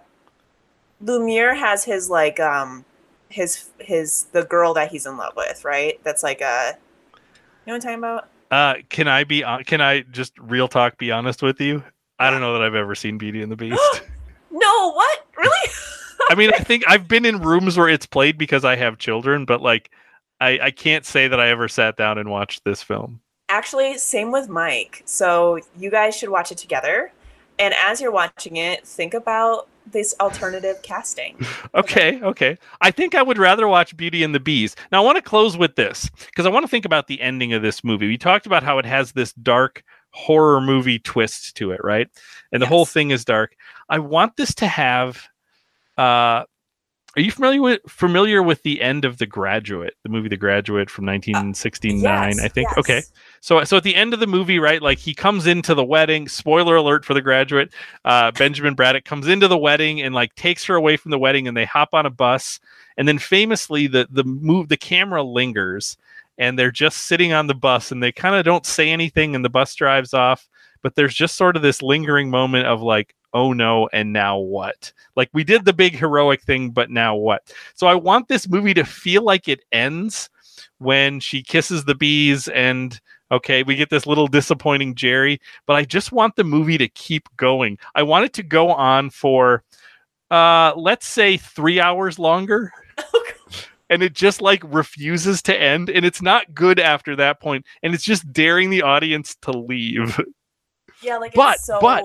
Lumiere 1.01 1.55
has 1.55 1.85
his 1.85 2.11
like 2.11 2.39
um, 2.41 2.85
his 3.29 3.71
his 3.79 4.25
the 4.33 4.45
girl 4.45 4.75
that 4.75 4.91
he's 4.91 5.07
in 5.07 5.17
love 5.17 5.35
with, 5.37 5.65
right? 5.65 5.99
That's 6.05 6.23
like 6.23 6.41
a, 6.41 6.77
you 6.77 7.19
know 7.67 7.73
what 7.73 7.75
I'm 7.77 7.81
talking 7.81 7.99
about? 7.99 8.29
Uh, 8.51 8.75
can 8.91 9.09
I 9.09 9.25
be? 9.25 9.41
hon- 9.41 9.65
Can 9.65 9.81
I 9.81 10.03
just 10.03 10.39
real 10.39 10.69
talk? 10.69 10.99
Be 10.99 11.11
honest 11.11 11.43
with 11.43 11.59
you. 11.61 11.83
I 12.19 12.31
don't 12.31 12.43
know 12.43 12.53
that 12.53 12.63
I've 12.63 12.75
ever 12.75 12.95
seen 12.95 13.17
Beauty 13.17 13.43
and 13.43 13.51
the 13.51 13.57
Beast. 13.57 14.03
No, 14.51 14.93
what 14.93 15.27
really? 15.39 15.71
I 16.29 16.35
mean, 16.35 16.51
I 16.55 16.59
think 16.59 16.85
I've 16.87 17.09
been 17.09 17.25
in 17.25 17.41
rooms 17.41 17.79
where 17.79 17.89
it's 17.89 18.07
played 18.07 18.37
because 18.37 18.65
I 18.65 18.77
have 18.77 18.99
children, 18.99 19.45
but 19.47 19.61
like, 19.63 19.91
I, 20.43 20.59
I 20.61 20.71
can't 20.73 21.07
say 21.07 21.29
that 21.29 21.39
I 21.39 21.49
ever 21.49 21.69
sat 21.69 21.97
down 21.97 22.19
and 22.19 22.29
watched 22.29 22.65
this 22.65 22.83
film. 22.83 23.21
Actually, 23.49 23.97
same 23.99 24.33
with 24.33 24.49
Mike. 24.49 25.03
So 25.05 25.61
you 25.79 25.91
guys 25.91 26.17
should 26.17 26.31
watch 26.31 26.51
it 26.51 26.59
together. 26.59 27.13
And 27.59 27.73
as 27.75 28.01
you're 28.01 28.11
watching 28.11 28.57
it, 28.57 28.85
think 28.85 29.15
about 29.15 29.69
this 29.87 30.15
alternative 30.21 30.83
casting. 30.83 31.37
Okay, 31.75 32.21
okay. 32.23 32.59
I 32.83 32.91
think 32.91 33.15
I 33.15 33.23
would 33.23 33.39
rather 33.39 33.67
watch 33.67 33.97
Beauty 33.97 34.23
and 34.23 34.35
the 34.35 34.41
Beast. 34.41 34.79
Now, 34.91 35.03
I 35.03 35.07
want 35.07 35.17
to 35.17 35.23
close 35.23 35.57
with 35.57 35.75
this 35.75 36.11
because 36.27 36.45
I 36.45 36.51
want 36.51 36.65
to 36.65 36.69
think 36.69 36.85
about 36.85 37.07
the 37.07 37.19
ending 37.23 37.55
of 37.55 37.63
this 37.63 37.83
movie. 37.83 38.07
We 38.09 38.19
talked 38.19 38.45
about 38.45 38.63
how 38.63 38.77
it 38.77 38.85
has 38.85 39.13
this 39.13 39.33
dark 39.33 39.83
horror 40.11 40.61
movie 40.61 40.99
twist 40.99 41.57
to 41.57 41.71
it, 41.71 41.81
right? 41.83 42.09
And 42.53 42.61
the 42.61 42.67
whole 42.67 42.85
thing 42.85 43.11
is 43.11 43.25
dark. 43.25 43.57
I 43.89 44.01
want 44.01 44.37
this 44.37 44.55
to 44.57 44.67
have. 44.67 45.29
Uh, 45.97 46.45
are 47.15 47.21
you 47.21 47.31
familiar 47.31 47.61
with 47.61 47.81
familiar 47.89 48.43
with 48.43 48.63
the 48.63 48.81
end 48.81 49.05
of 49.05 49.19
The 49.19 49.27
Graduate, 49.27 49.95
the 50.03 50.09
movie 50.09 50.29
The 50.29 50.37
Graduate 50.37 50.89
from 50.89 51.05
1969? 51.05 52.03
Yes, 52.03 52.41
I 52.41 52.49
think. 52.49 52.69
yes. 52.71 52.79
Okay, 52.79 53.03
so 53.41 53.63
so 53.65 53.77
at 53.77 53.83
the 53.83 53.95
end 53.95 54.15
of 54.15 54.21
the 54.21 54.27
movie, 54.27 54.59
right? 54.59 54.81
Like 54.81 54.99
he 54.99 55.15
comes 55.15 55.47
into 55.47 55.75
the 55.75 55.85
wedding. 55.85 56.27
Spoiler 56.27 56.77
alert 56.77 57.05
for 57.05 57.13
The 57.13 57.21
Graduate. 57.21 57.71
Uh, 58.05 58.31
Benjamin 58.31 58.75
Braddock 58.75 59.05
comes 59.05 59.29
into 59.29 59.47
the 59.47 59.59
wedding 59.59 60.01
and 60.01 60.15
like 60.15 60.35
takes 60.37 60.65
her 60.65 60.75
away 60.75 60.97
from 60.97 61.11
the 61.11 61.19
wedding, 61.19 61.47
and 61.47 61.57
they 61.57 61.67
hop 61.67 61.91
on 61.93 62.07
a 62.07 62.11
bus. 62.11 62.59
And 62.97 63.07
then 63.07 63.19
famously, 63.19 63.87
the 63.87 64.07
the 64.11 64.25
move 64.25 64.69
the 64.69 64.79
camera 64.79 65.23
lingers, 65.23 65.99
and 66.39 66.59
they're 66.59 66.71
just 66.71 66.99
sitting 67.01 67.35
on 67.35 67.47
the 67.47 67.55
bus, 67.55 67.93
and 67.93 68.03
they 68.03 68.13
kind 68.13 68.35
of 68.35 68.45
don't 68.47 68.65
say 68.65 68.89
anything, 68.91 69.35
and 69.35 69.45
the 69.45 69.51
bus 69.51 69.75
drives 69.75 70.15
off. 70.15 70.49
But 70.83 70.95
there's 70.95 71.15
just 71.15 71.37
sort 71.37 71.57
of 71.57 71.63
this 71.63 71.83
lingering 71.83 72.31
moment 72.31 72.67
of 72.67 72.81
like, 72.81 73.15
oh 73.35 73.53
no, 73.53 73.89
and 73.93 74.13
now 74.13 74.39
what? 74.39 74.93
Like 75.17 75.31
we 75.33 75.45
did 75.45 75.65
the 75.65 75.73
big 75.73 75.95
heroic 75.97 76.43
thing, 76.43 76.71
but 76.71 76.91
now 76.91 77.15
what? 77.15 77.53
So 77.75 77.87
I 77.87 77.95
want 77.95 78.29
this 78.29 78.49
movie 78.49 78.75
to 78.75 78.85
feel 78.85 79.23
like 79.23 79.49
it 79.49 79.65
ends 79.73 80.29
when 80.79 81.21
she 81.21 81.43
kisses 81.43 81.85
the 81.85 81.95
bees 81.95 82.49
and 82.49 83.01
okay, 83.31 83.63
we 83.63 83.75
get 83.77 83.89
this 83.89 84.07
little 84.07 84.27
disappointing 84.27 84.95
Jerry, 84.95 85.41
but 85.67 85.75
I 85.75 85.85
just 85.85 86.13
want 86.13 86.37
the 86.37 86.45
movie 86.45 86.77
to 86.79 86.89
keep 86.89 87.29
going. 87.37 87.79
I 87.95 88.03
want 88.03 88.27
it 88.27 88.33
to 88.35 88.43
go 88.43 88.71
on 88.71 89.11
for 89.11 89.63
uh 90.31 90.73
let's 90.77 91.07
say 91.07 91.37
3 91.37 91.81
hours 91.81 92.19
longer. 92.19 92.73
and 93.91 94.03
it 94.03 94.13
just 94.15 94.41
like 94.41 94.63
refuses 94.67 95.43
to 95.43 95.59
end 95.59 95.91
and 95.91 96.05
it's 96.05 96.23
not 96.23 96.55
good 96.55 96.79
after 96.79 97.15
that 97.17 97.41
point 97.41 97.65
and 97.83 97.95
it's 97.95 98.05
just 98.05 98.31
daring 98.33 98.71
the 98.71 98.83
audience 98.83 99.35
to 99.43 99.51
leave. 99.53 100.19
Yeah, 101.03 101.17
like 101.19 101.35
But- 101.35 101.57
it's 101.57 101.67
so 101.67 101.79
but- 101.81 102.05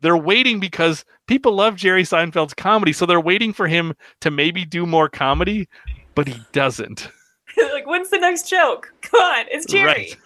they're 0.00 0.16
waiting 0.16 0.60
because 0.60 1.04
people 1.26 1.54
love 1.54 1.76
Jerry 1.76 2.02
Seinfeld's 2.02 2.54
comedy, 2.54 2.92
so 2.92 3.06
they're 3.06 3.20
waiting 3.20 3.52
for 3.52 3.66
him 3.66 3.94
to 4.20 4.30
maybe 4.30 4.64
do 4.64 4.86
more 4.86 5.08
comedy, 5.08 5.68
but 6.14 6.28
he 6.28 6.40
doesn't. 6.52 7.10
like 7.72 7.86
when's 7.86 8.10
the 8.10 8.18
next 8.18 8.48
joke? 8.48 8.92
Come 9.02 9.20
on, 9.20 9.46
it's 9.50 9.66
Jerry. 9.66 9.86
Right. 9.86 10.16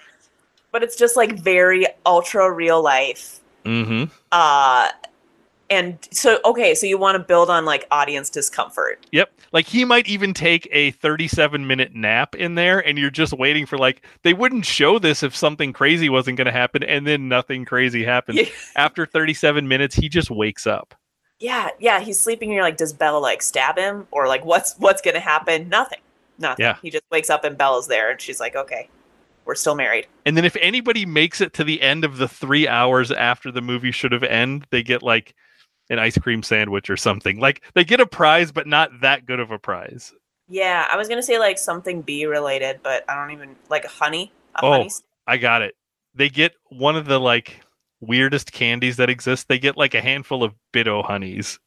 But 0.73 0.83
it's 0.83 0.97
just 0.97 1.17
like 1.17 1.39
very 1.39 1.87
ultra 2.07 2.51
real 2.53 2.83
life. 2.83 3.41
Mm-hmm. 3.65 4.05
Uh 4.33 4.89
and 5.71 5.99
so 6.11 6.41
okay, 6.45 6.75
so 6.75 6.87
you 6.87 6.99
want 6.99 7.17
to 7.17 7.21
build 7.21 7.49
on 7.49 7.65
like 7.65 7.87
audience 7.93 8.29
discomfort. 8.29 9.07
Yep. 9.13 9.31
Like 9.53 9.67
he 9.67 9.85
might 9.85 10.09
even 10.09 10.35
take 10.35 10.69
a 10.73 10.91
37 10.91 11.67
minute 11.67 11.95
nap 11.95 12.35
in 12.35 12.57
there, 12.57 12.85
and 12.87 12.99
you're 12.99 13.11
just 13.11 13.33
waiting 13.33 13.67
for 13.67 13.79
like 13.79 14.05
they 14.23 14.35
wouldn't 14.35 14.67
show 14.67 14.99
this 14.99 15.23
if 15.23 15.35
something 15.35 15.73
crazy 15.73 16.09
wasn't 16.09 16.37
going 16.37 16.47
to 16.47 16.53
happen, 16.53 16.83
and 16.83 17.07
then 17.07 17.29
nothing 17.29 17.65
crazy 17.65 18.05
happens. 18.05 18.39
Yeah. 18.41 18.47
After 18.77 19.07
37 19.07 19.67
minutes, 19.69 19.95
he 19.95 20.09
just 20.09 20.31
wakes 20.31 20.67
up. 20.67 20.95
Yeah, 21.39 21.71
yeah, 21.79 22.01
he's 22.01 22.21
sleeping 22.21 22.51
and 22.51 22.55
you're 22.55 22.65
like, 22.65 22.77
does 22.77 22.93
Bella 22.93 23.19
like 23.19 23.41
stab 23.41 23.79
him? 23.79 24.07
Or 24.11 24.27
like 24.29 24.45
what's 24.45 24.75
what's 24.79 25.01
gonna 25.01 25.21
happen? 25.21 25.69
Nothing. 25.69 26.01
Nothing. 26.39 26.65
Yeah. 26.65 26.77
He 26.83 26.91
just 26.91 27.05
wakes 27.11 27.31
up 27.31 27.45
and 27.45 27.57
Bella's 27.57 27.87
there 27.87 28.11
and 28.11 28.21
she's 28.21 28.41
like, 28.41 28.57
Okay, 28.57 28.89
we're 29.45 29.55
still 29.55 29.75
married. 29.75 30.07
And 30.27 30.37
then 30.37 30.45
if 30.45 30.57
anybody 30.61 31.07
makes 31.07 31.41
it 31.41 31.55
to 31.55 31.65
the 31.65 31.81
end 31.81 32.05
of 32.05 32.19
the 32.19 32.29
three 32.29 32.69
hours 32.69 33.11
after 33.11 33.51
the 33.51 33.63
movie 33.63 33.91
should 33.91 34.13
have 34.13 34.23
end, 34.23 34.67
they 34.71 34.83
get 34.83 35.03
like 35.03 35.35
an 35.91 35.99
ice 35.99 36.17
cream 36.17 36.43
sandwich 36.43 36.89
or 36.89 36.97
something. 36.97 37.39
Like 37.39 37.63
they 37.75 37.85
get 37.85 38.01
a 38.01 38.07
prize, 38.07 38.51
but 38.53 38.67
not 38.67 39.03
that 39.03 39.27
good 39.27 39.41
of 39.41 39.51
a 39.51 39.59
prize. 39.59 40.13
Yeah, 40.49 40.87
I 40.91 40.97
was 40.97 41.09
gonna 41.09 41.23
say 41.23 41.39
like 41.39 41.59
something 41.59 42.01
bee 42.03 42.25
related, 42.25 42.81
but 42.83 43.05
I 43.09 43.15
don't 43.15 43.33
even 43.33 43.57
like 43.69 43.85
honey. 43.85 44.33
Oh. 44.63 44.73
honey 44.73 44.91
I 45.27 45.37
got 45.37 45.63
it. 45.63 45.75
They 46.15 46.29
get 46.29 46.55
one 46.71 46.97
of 46.97 47.05
the 47.05 47.21
like 47.21 47.61
weirdest 48.01 48.53
candies 48.53 48.97
that 48.97 49.11
exist. 49.11 49.49
They 49.49 49.59
get 49.59 49.77
like 49.77 49.95
a 49.95 50.01
handful 50.01 50.43
of 50.43 50.55
Bit-O-Honeys, 50.73 51.61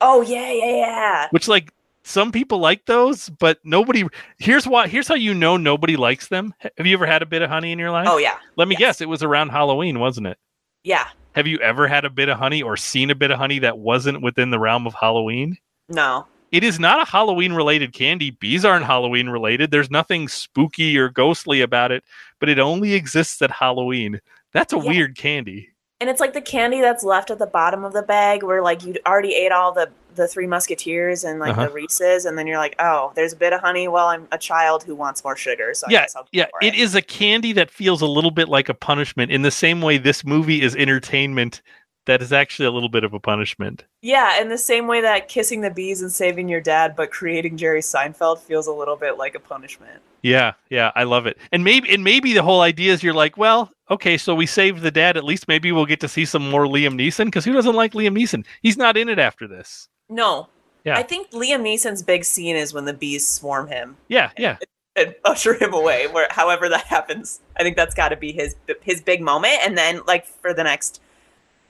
Oh 0.00 0.20
yeah, 0.20 0.52
yeah, 0.52 0.76
yeah. 0.76 1.28
which 1.30 1.48
like 1.48 1.72
some 2.02 2.30
people 2.30 2.58
like 2.58 2.84
those, 2.86 3.28
but 3.30 3.58
nobody. 3.64 4.04
Here's 4.38 4.66
why. 4.66 4.88
Here's 4.88 5.08
how 5.08 5.14
you 5.14 5.32
know 5.34 5.56
nobody 5.56 5.96
likes 5.96 6.28
them. 6.28 6.54
Have 6.76 6.86
you 6.86 6.94
ever 6.94 7.06
had 7.06 7.22
a 7.22 7.26
bit 7.26 7.42
of 7.42 7.50
honey 7.50 7.72
in 7.72 7.78
your 7.78 7.90
life? 7.90 8.06
Oh 8.08 8.18
yeah. 8.18 8.36
Let 8.56 8.68
me 8.68 8.76
yes. 8.78 8.80
guess. 8.80 9.00
It 9.00 9.08
was 9.08 9.22
around 9.22 9.50
Halloween, 9.50 9.98
wasn't 9.98 10.26
it? 10.28 10.38
Yeah. 10.86 11.08
Have 11.34 11.48
you 11.48 11.58
ever 11.58 11.88
had 11.88 12.04
a 12.04 12.10
bit 12.10 12.28
of 12.28 12.38
honey 12.38 12.62
or 12.62 12.76
seen 12.76 13.10
a 13.10 13.14
bit 13.16 13.32
of 13.32 13.38
honey 13.38 13.58
that 13.58 13.78
wasn't 13.78 14.22
within 14.22 14.50
the 14.50 14.58
realm 14.60 14.86
of 14.86 14.94
Halloween? 14.94 15.58
No. 15.88 16.26
It 16.52 16.62
is 16.62 16.78
not 16.78 17.02
a 17.02 17.10
Halloween 17.10 17.54
related 17.54 17.92
candy. 17.92 18.30
Bees 18.30 18.64
aren't 18.64 18.86
Halloween 18.86 19.28
related. 19.28 19.72
There's 19.72 19.90
nothing 19.90 20.28
spooky 20.28 20.96
or 20.96 21.08
ghostly 21.08 21.60
about 21.60 21.90
it, 21.90 22.04
but 22.38 22.48
it 22.48 22.60
only 22.60 22.94
exists 22.94 23.42
at 23.42 23.50
Halloween. 23.50 24.20
That's 24.52 24.72
a 24.72 24.76
Yeah. 24.78 24.84
weird 24.84 25.16
candy. 25.16 25.70
And 26.00 26.08
it's 26.08 26.20
like 26.20 26.34
the 26.34 26.40
candy 26.40 26.80
that's 26.80 27.02
left 27.02 27.32
at 27.32 27.40
the 27.40 27.46
bottom 27.48 27.82
of 27.82 27.92
the 27.92 28.02
bag 28.02 28.44
where 28.44 28.62
like 28.62 28.84
you 28.84 28.94
already 29.04 29.34
ate 29.34 29.50
all 29.50 29.72
the 29.72 29.90
the 30.16 30.26
three 30.26 30.46
musketeers 30.46 31.24
and 31.24 31.38
like 31.38 31.52
Uh-huh. 31.52 31.66
the 31.66 31.72
Reese's 31.72 32.24
and 32.24 32.36
then 32.38 32.46
you're 32.46 32.58
like, 32.58 32.74
"Oh, 32.78 33.12
there's 33.14 33.32
a 33.32 33.36
bit 33.36 33.52
of 33.52 33.60
honey 33.60 33.86
well, 33.88 34.08
I'm 34.08 34.26
a 34.32 34.38
child 34.38 34.82
who 34.82 34.94
wants 34.94 35.22
more 35.22 35.36
sugar." 35.36 35.72
So 35.74 35.86
yeah, 35.88 36.06
yeah. 36.32 36.46
for 36.50 36.64
It 36.66 36.74
is 36.74 36.94
a 36.94 37.02
candy 37.02 37.52
that 37.52 37.70
feels 37.70 38.02
a 38.02 38.06
little 38.06 38.30
bit 38.30 38.48
like 38.48 38.68
a 38.68 38.74
punishment 38.74 39.30
in 39.30 39.42
the 39.42 39.50
same 39.50 39.80
way 39.82 39.98
this 39.98 40.24
movie 40.24 40.62
is 40.62 40.74
entertainment 40.74 41.62
that 42.06 42.22
is 42.22 42.32
actually 42.32 42.66
a 42.66 42.70
little 42.70 42.88
bit 42.88 43.02
of 43.02 43.12
a 43.14 43.18
punishment. 43.20 43.84
Yeah, 44.00 44.40
in 44.40 44.48
the 44.48 44.58
same 44.58 44.86
way 44.86 45.00
that 45.00 45.26
kissing 45.28 45.60
the 45.60 45.70
bees 45.70 46.02
and 46.02 46.12
saving 46.12 46.48
your 46.48 46.60
dad 46.60 46.94
but 46.96 47.10
creating 47.10 47.56
Jerry 47.56 47.80
Seinfeld 47.80 48.38
feels 48.38 48.68
a 48.68 48.72
little 48.72 48.94
bit 48.96 49.18
like 49.18 49.34
a 49.34 49.40
punishment. 49.40 50.00
Yeah, 50.22 50.52
yeah, 50.70 50.92
I 50.94 51.02
love 51.04 51.26
it. 51.26 51.36
And 51.52 51.64
maybe 51.64 51.92
and 51.92 52.04
maybe 52.04 52.32
the 52.32 52.42
whole 52.44 52.60
idea 52.60 52.92
is 52.92 53.02
you're 53.02 53.12
like, 53.14 53.36
well, 53.36 53.72
okay, 53.90 54.16
so 54.18 54.34
we 54.36 54.46
saved 54.46 54.82
the 54.82 54.90
dad. 54.92 55.16
At 55.16 55.24
least 55.24 55.48
maybe 55.48 55.72
we'll 55.72 55.84
get 55.86 56.00
to 56.00 56.08
see 56.08 56.24
some 56.24 56.48
more 56.48 56.66
Liam 56.66 56.94
Neeson 56.94 57.26
because 57.26 57.44
who 57.44 57.52
doesn't 57.52 57.74
like 57.74 57.92
Liam 57.92 58.16
Neeson? 58.16 58.44
He's 58.62 58.76
not 58.76 58.96
in 58.96 59.08
it 59.08 59.18
after 59.18 59.48
this. 59.48 59.88
No. 60.08 60.48
Yeah. 60.84 60.96
I 60.98 61.02
think 61.02 61.30
Liam 61.32 61.62
Neeson's 61.62 62.02
big 62.02 62.24
scene 62.24 62.54
is 62.56 62.72
when 62.72 62.84
the 62.84 62.92
bees 62.94 63.26
swarm 63.26 63.66
him 63.66 63.96
Yeah, 64.08 64.30
yeah, 64.38 64.56
and 64.94 65.14
usher 65.24 65.54
him 65.54 65.74
away. 65.74 66.06
Where, 66.06 66.28
however 66.30 66.68
that 66.68 66.84
happens, 66.86 67.40
I 67.56 67.62
think 67.64 67.76
that's 67.76 67.94
got 67.94 68.10
to 68.10 68.16
be 68.16 68.30
his 68.32 68.54
his 68.82 69.02
big 69.02 69.20
moment. 69.20 69.54
And 69.64 69.76
then, 69.76 70.00
like 70.06 70.26
for 70.26 70.54
the 70.54 70.62
next, 70.62 71.00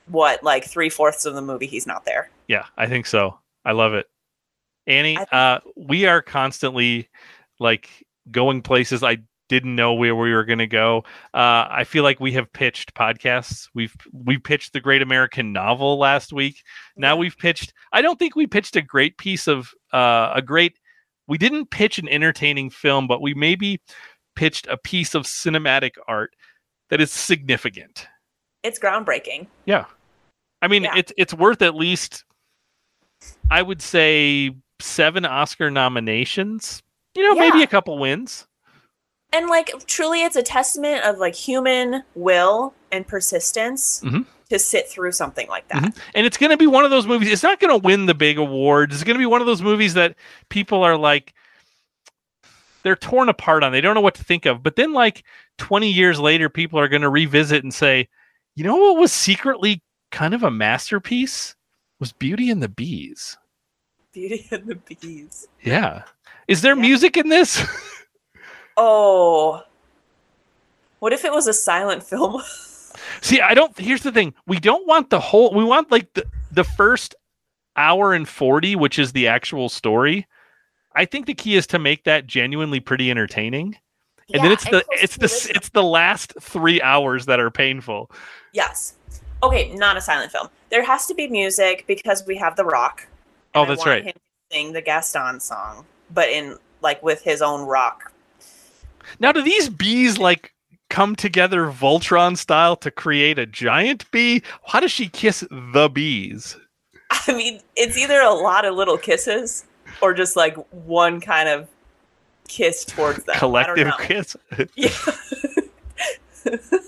what, 0.07 0.43
like 0.43 0.65
three 0.65 0.89
fourths 0.89 1.25
of 1.25 1.33
the 1.33 1.41
movie, 1.41 1.65
he's 1.65 1.87
not 1.87 2.05
there. 2.05 2.29
yeah. 2.47 2.65
I 2.77 2.85
think 2.85 3.07
so. 3.07 3.39
I 3.65 3.71
love 3.71 3.93
it. 3.95 4.07
Annie, 4.85 5.17
think- 5.17 5.29
uh, 5.33 5.59
we 5.75 6.05
are 6.05 6.21
constantly 6.21 7.09
like 7.59 7.89
going 8.29 8.61
places 8.61 9.01
I 9.03 9.17
didn't 9.49 9.75
know 9.75 9.93
where 9.93 10.15
we 10.15 10.33
were 10.33 10.43
going 10.43 10.59
to 10.59 10.67
go. 10.67 11.03
Uh, 11.33 11.67
I 11.69 11.83
feel 11.85 12.03
like 12.03 12.19
we 12.19 12.31
have 12.33 12.51
pitched 12.51 12.93
podcasts. 12.93 13.69
We've 13.73 13.95
we 14.11 14.37
pitched 14.37 14.73
the 14.73 14.79
Great 14.81 15.01
American 15.01 15.53
Novel 15.53 15.97
last 15.97 16.33
week. 16.33 16.63
Now 16.95 17.15
we've 17.15 17.37
pitched. 17.37 17.73
I 17.93 18.01
don't 18.01 18.19
think 18.19 18.35
we 18.35 18.47
pitched 18.47 18.75
a 18.75 18.81
great 18.81 19.17
piece 19.17 19.47
of 19.47 19.73
uh, 19.93 20.31
a 20.35 20.41
great. 20.41 20.77
We 21.27 21.37
didn't 21.37 21.69
pitch 21.71 21.99
an 21.99 22.07
entertaining 22.07 22.69
film, 22.69 23.07
but 23.07 23.21
we 23.21 23.33
maybe 23.33 23.81
pitched 24.35 24.67
a 24.67 24.77
piece 24.77 25.13
of 25.15 25.23
cinematic 25.23 25.91
art 26.07 26.33
that 26.89 27.01
is 27.01 27.11
significant. 27.11 28.07
It's 28.63 28.79
groundbreaking. 28.79 29.47
Yeah. 29.65 29.85
I 30.61 30.67
mean, 30.67 30.83
Yeah. 30.83 30.95
it's 30.95 31.11
it's 31.17 31.33
worth 31.33 31.61
at 31.61 31.75
least 31.75 32.23
I 33.51 33.61
would 33.61 33.81
say 33.81 34.55
7 34.79 35.25
Oscar 35.25 35.69
nominations. 35.71 36.81
You 37.15 37.23
know, 37.23 37.35
maybe 37.39 37.63
a 37.63 37.67
couple 37.67 37.97
wins. 37.97 38.46
And 39.33 39.47
like 39.47 39.71
truly 39.87 40.23
it's 40.23 40.35
a 40.35 40.43
testament 40.43 41.03
of 41.03 41.17
like 41.17 41.35
human 41.35 42.03
will 42.15 42.73
and 42.91 43.05
persistence 43.07 44.01
Mhm. 44.05 44.25
to 44.49 44.57
sit 44.57 44.87
through 44.89 45.11
something 45.11 45.47
like 45.49 45.67
that. 45.67 45.83
Mhm. 45.83 45.97
And 46.15 46.25
it's 46.25 46.37
going 46.37 46.51
to 46.51 46.57
be 46.57 46.67
one 46.67 46.85
of 46.85 46.91
those 46.91 47.05
movies. 47.05 47.29
It's 47.31 47.43
not 47.43 47.59
going 47.59 47.71
to 47.77 47.85
win 47.85 48.05
the 48.05 48.13
big 48.13 48.37
awards. 48.37 48.95
It's 48.95 49.03
going 49.03 49.15
to 49.15 49.19
be 49.19 49.25
one 49.25 49.41
of 49.41 49.47
those 49.47 49.61
movies 49.61 49.93
that 49.95 50.15
people 50.49 50.81
are 50.83 50.95
like, 50.97 51.33
they're 52.83 52.95
torn 52.95 53.27
apart 53.27 53.63
on. 53.63 53.73
They 53.73 53.81
don't 53.81 53.95
know 53.95 54.01
what 54.01 54.15
to 54.15 54.23
think 54.23 54.45
of. 54.45 54.63
But 54.63 54.77
then, 54.77 54.93
like 54.93 55.23
20 55.57 55.91
years 55.91 56.19
later, 56.19 56.47
people 56.47 56.79
are 56.79 56.87
going 56.87 57.01
to 57.01 57.09
revisit 57.09 57.63
and 57.63 57.73
say, 57.73 58.07
you 58.55 58.63
know 58.63 58.77
what 58.77 58.97
was 58.97 59.11
secretly 59.11 59.81
kind 60.11 60.33
of 60.33 60.41
a 60.43 60.49
masterpiece? 60.51 61.55
Was 61.99 62.13
Beauty 62.13 62.49
and 62.49 62.63
the 62.63 62.69
Bees. 62.69 63.37
Beauty 64.13 64.47
and 64.51 64.67
the 64.67 64.75
Bees. 64.75 65.47
Yeah. 65.61 66.03
Is 66.47 66.61
there 66.61 66.75
Yeah. 66.75 66.81
music 66.81 67.17
in 67.17 67.27
this? 67.27 67.61
Oh. 68.77 69.63
What 70.99 71.13
if 71.13 71.25
it 71.25 71.31
was 71.31 71.47
a 71.47 71.53
silent 71.53 72.03
film? 72.03 72.41
See, 73.21 73.41
I 73.41 73.53
don't. 73.53 73.77
Here's 73.77 74.03
the 74.03 74.11
thing: 74.11 74.33
we 74.45 74.59
don't 74.59 74.87
want 74.87 75.09
the 75.09 75.19
whole. 75.19 75.53
We 75.53 75.63
want 75.63 75.91
like 75.91 76.13
the 76.13 76.25
the 76.51 76.63
first 76.63 77.15
hour 77.75 78.13
and 78.13 78.27
forty, 78.27 78.75
which 78.75 78.97
is 78.97 79.11
the 79.11 79.27
actual 79.27 79.69
story. 79.69 80.27
I 80.95 81.05
think 81.05 81.25
the 81.27 81.33
key 81.33 81.55
is 81.55 81.67
to 81.67 81.79
make 81.79 82.05
that 82.05 82.25
genuinely 82.25 82.79
pretty 82.79 83.11
entertaining, 83.11 83.77
and 84.33 84.43
then 84.43 84.51
it's 84.51 84.65
the 84.65 84.83
it's 84.91 85.17
the 85.17 85.25
original. 85.25 85.55
it's 85.55 85.69
the 85.69 85.83
last 85.83 86.33
three 86.41 86.81
hours 86.81 87.25
that 87.27 87.39
are 87.39 87.51
painful. 87.51 88.11
Yes. 88.53 88.95
Okay, 89.43 89.73
not 89.75 89.97
a 89.97 90.01
silent 90.01 90.31
film. 90.31 90.49
There 90.69 90.83
has 90.83 91.05
to 91.05 91.13
be 91.13 91.27
music 91.27 91.85
because 91.87 92.25
we 92.25 92.35
have 92.37 92.55
The 92.55 92.65
Rock. 92.65 93.07
Oh, 93.53 93.61
and 93.61 93.71
I 93.71 93.75
that's 93.75 93.79
want 93.79 93.89
right. 93.89 94.03
Him 94.05 94.13
to 94.13 94.55
sing 94.55 94.73
the 94.73 94.81
Gaston 94.81 95.39
song, 95.39 95.85
but 96.11 96.29
in 96.29 96.57
like 96.81 97.01
with 97.03 97.21
his 97.21 97.41
own 97.41 97.61
rock. 97.67 98.11
Now, 99.19 99.31
do 99.31 99.41
these 99.41 99.69
bees 99.69 100.17
like 100.17 100.53
come 100.89 101.15
together 101.15 101.65
Voltron 101.65 102.37
style 102.37 102.75
to 102.77 102.91
create 102.91 103.37
a 103.39 103.45
giant 103.45 104.09
bee? 104.11 104.41
How 104.65 104.79
does 104.79 104.91
she 104.91 105.09
kiss 105.09 105.43
the 105.51 105.89
bees? 105.89 106.57
I 107.09 107.33
mean, 107.33 107.61
it's 107.75 107.97
either 107.97 108.19
a 108.21 108.33
lot 108.33 108.65
of 108.65 108.75
little 108.75 108.97
kisses 108.97 109.65
or 110.01 110.13
just 110.13 110.35
like 110.35 110.55
one 110.71 111.21
kind 111.21 111.47
of 111.49 111.67
kiss 112.47 112.85
towards 112.85 113.23
them. 113.23 113.35
Collective 113.37 113.87
I 113.87 113.89
don't 113.91 113.99
know. 113.99 114.05
kiss. 114.05 114.37
Yeah. 114.75 114.89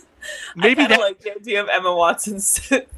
Maybe 0.56 0.84
I 0.84 0.88
that 0.88 1.00
like 1.00 1.20
the 1.20 1.36
idea 1.36 1.62
of 1.62 1.70
Emma 1.70 1.94
Watson 1.94 2.40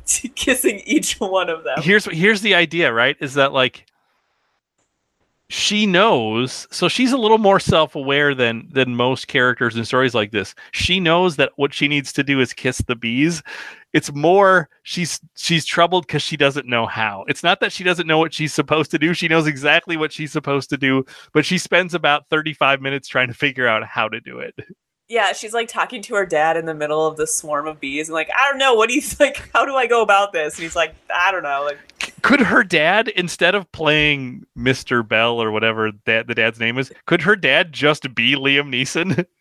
kissing 0.36 0.82
each 0.86 1.20
one 1.20 1.50
of 1.50 1.64
them. 1.64 1.78
here's 1.82 2.06
here's 2.06 2.42
the 2.42 2.56
idea, 2.56 2.94
right? 2.94 3.16
Is 3.20 3.34
that 3.36 3.52
like 3.52 3.86
she 5.52 5.86
knows, 5.86 6.66
so 6.72 6.88
she's 6.88 7.12
a 7.12 7.18
little 7.18 7.38
more 7.38 7.60
self-aware 7.60 8.34
than 8.34 8.70
than 8.72 8.96
most 8.96 9.28
characters 9.28 9.76
in 9.76 9.84
stories 9.84 10.16
like 10.16 10.32
this. 10.32 10.56
She 10.72 10.98
knows 11.02 11.36
that 11.36 11.52
what 11.58 11.74
she 11.74 11.90
needs 11.90 12.14
to 12.14 12.24
do 12.24 12.40
is 12.40 12.54
kiss 12.54 12.78
the 12.78 12.96
bees. 12.96 13.44
It's 13.92 14.14
more 14.14 14.70
she's 14.84 15.20
she's 15.36 15.66
troubled 15.66 16.08
because 16.08 16.22
she 16.22 16.38
doesn't 16.38 16.68
know 16.68 16.86
how. 16.86 17.26
It's 17.28 17.44
not 17.44 17.60
that 17.60 17.74
she 17.74 17.84
doesn't 17.84 18.08
know 18.08 18.18
what 18.18 18.34
she's 18.34 18.54
supposed 18.54 18.92
to 18.92 18.98
do. 18.98 19.14
She 19.14 19.28
knows 19.28 19.46
exactly 19.46 19.98
what 19.98 20.14
she's 20.14 20.32
supposed 20.32 20.70
to 20.70 20.78
do, 20.78 21.04
but 21.34 21.46
she 21.46 21.58
spends 21.58 21.94
about 21.94 22.30
35 22.30 22.80
minutes 22.80 23.10
trying 23.10 23.28
to 23.28 23.34
figure 23.34 23.68
out 23.68 23.84
how 23.84 24.08
to 24.08 24.22
do 24.22 24.40
it. 24.40 24.56
Yeah, 25.10 25.34
she's 25.34 25.54
like 25.54 25.68
talking 25.68 26.02
to 26.04 26.16
her 26.16 26.26
dad 26.26 26.56
in 26.56 26.66
the 26.66 26.74
middle 26.74 27.06
of 27.06 27.18
the 27.18 27.28
swarm 27.28 27.68
of 27.68 27.82
bees 27.82 28.08
and 28.08 28.14
like, 28.14 28.30
I 28.34 28.50
don't 28.50 28.58
know, 28.58 28.76
what 28.76 28.88
do 28.88 28.96
you 28.96 29.02
like 29.20 29.50
how 29.54 29.66
do 29.66 29.76
I 29.76 29.86
go 29.86 30.02
about 30.02 30.32
this? 30.32 30.56
And 30.56 30.64
he's 30.64 30.78
like, 30.78 30.96
I 31.14 31.34
don't 31.34 31.44
know. 31.44 31.64
Like 31.66 31.80
Could 32.22 32.40
her 32.42 32.64
dad, 32.64 33.08
instead 33.10 33.56
of 33.56 33.72
playing 33.72 34.46
Mr. 34.58 35.08
Bell 35.08 35.42
or 35.42 35.52
whatever 35.52 35.92
that 36.06 36.28
the 36.28 36.36
dad's 36.36 36.60
name 36.60 36.78
is, 36.78 36.92
could 37.06 37.22
her 37.22 37.36
dad 37.36 37.74
just 37.74 38.14
be 38.16 38.36
Liam 38.36 38.70
Neeson? 38.74 39.26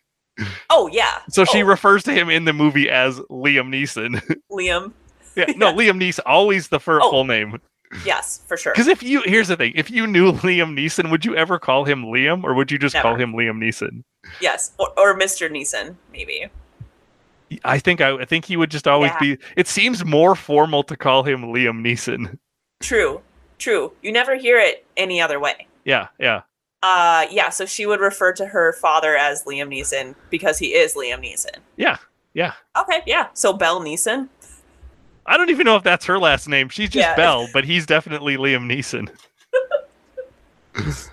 Oh 0.70 0.88
yeah. 0.90 1.18
So 1.28 1.44
she 1.44 1.62
Oh, 1.62 1.66
refers 1.66 2.02
to 2.04 2.14
him 2.14 2.30
in 2.30 2.46
the 2.46 2.54
movie 2.54 2.88
as 2.88 3.18
Liam 3.28 3.68
Neeson. 3.68 4.22
Liam. 4.50 4.92
yeah, 5.36 5.44
no, 5.56 5.70
Liam 5.74 6.00
Neeson, 6.00 6.20
always 6.24 6.68
the 6.68 6.80
fir- 6.80 7.00
Oh. 7.02 7.10
full 7.10 7.24
name. 7.24 7.60
Yes, 8.06 8.40
for 8.46 8.56
sure. 8.56 8.72
Because 8.72 8.86
if 8.86 9.02
you, 9.02 9.20
here's 9.26 9.48
the 9.48 9.56
thing: 9.56 9.72
if 9.74 9.90
you 9.90 10.06
knew 10.06 10.32
Liam 10.32 10.74
Neeson, 10.78 11.10
would 11.10 11.26
you 11.26 11.36
ever 11.36 11.58
call 11.58 11.84
him 11.84 12.04
Liam, 12.04 12.42
or 12.42 12.54
would 12.54 12.70
you 12.70 12.78
just 12.78 12.94
call 12.96 13.16
him 13.16 13.32
Liam 13.34 13.58
Neeson? 13.58 14.02
Yes. 14.40 14.70
Or, 14.78 14.88
or 14.98 15.18
Mr. 15.18 15.50
Neeson, 15.50 15.96
maybe. 16.10 16.46
I 17.64 17.78
think 17.78 18.00
I, 18.00 18.16
I 18.18 18.24
think 18.24 18.46
he 18.46 18.56
would 18.56 18.70
just 18.70 18.86
always 18.88 19.10
Yeah. 19.20 19.36
be. 19.36 19.38
It 19.56 19.66
seems 19.66 20.06
more 20.06 20.34
formal 20.36 20.84
to 20.84 20.96
call 20.96 21.22
him 21.24 21.42
Liam 21.42 21.82
Neeson. 21.84 22.38
True. 22.80 23.20
True. 23.58 23.92
You 24.02 24.10
never 24.12 24.36
hear 24.36 24.58
it 24.58 24.86
any 24.96 25.20
other 25.20 25.38
way. 25.38 25.66
Yeah, 25.84 26.08
yeah. 26.18 26.42
Uh 26.82 27.26
yeah, 27.30 27.50
so 27.50 27.66
she 27.66 27.84
would 27.84 28.00
refer 28.00 28.32
to 28.32 28.46
her 28.46 28.72
father 28.72 29.16
as 29.16 29.44
Liam 29.44 29.68
Neeson 29.68 30.14
because 30.30 30.58
he 30.58 30.68
is 30.74 30.94
Liam 30.94 31.20
Neeson. 31.22 31.58
Yeah, 31.76 31.98
yeah. 32.32 32.54
Okay, 32.78 33.02
yeah. 33.06 33.28
So 33.34 33.52
Belle 33.52 33.80
Neeson. 33.80 34.28
I 35.26 35.36
don't 35.36 35.50
even 35.50 35.66
know 35.66 35.76
if 35.76 35.82
that's 35.82 36.06
her 36.06 36.18
last 36.18 36.48
name. 36.48 36.70
She's 36.70 36.88
just 36.88 37.06
Yeah. 37.06 37.16
Belle, 37.16 37.48
but 37.52 37.64
he's 37.64 37.84
definitely 37.84 38.36
Liam 38.38 38.64
Neeson. 38.66 39.10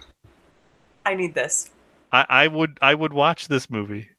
I 1.06 1.16
need 1.16 1.34
this. 1.34 1.70
I, 2.14 2.26
I 2.30 2.48
would 2.48 2.78
I 2.82 2.94
would 2.96 3.12
watch 3.12 3.50
this 3.50 3.70
movie. 3.70 4.10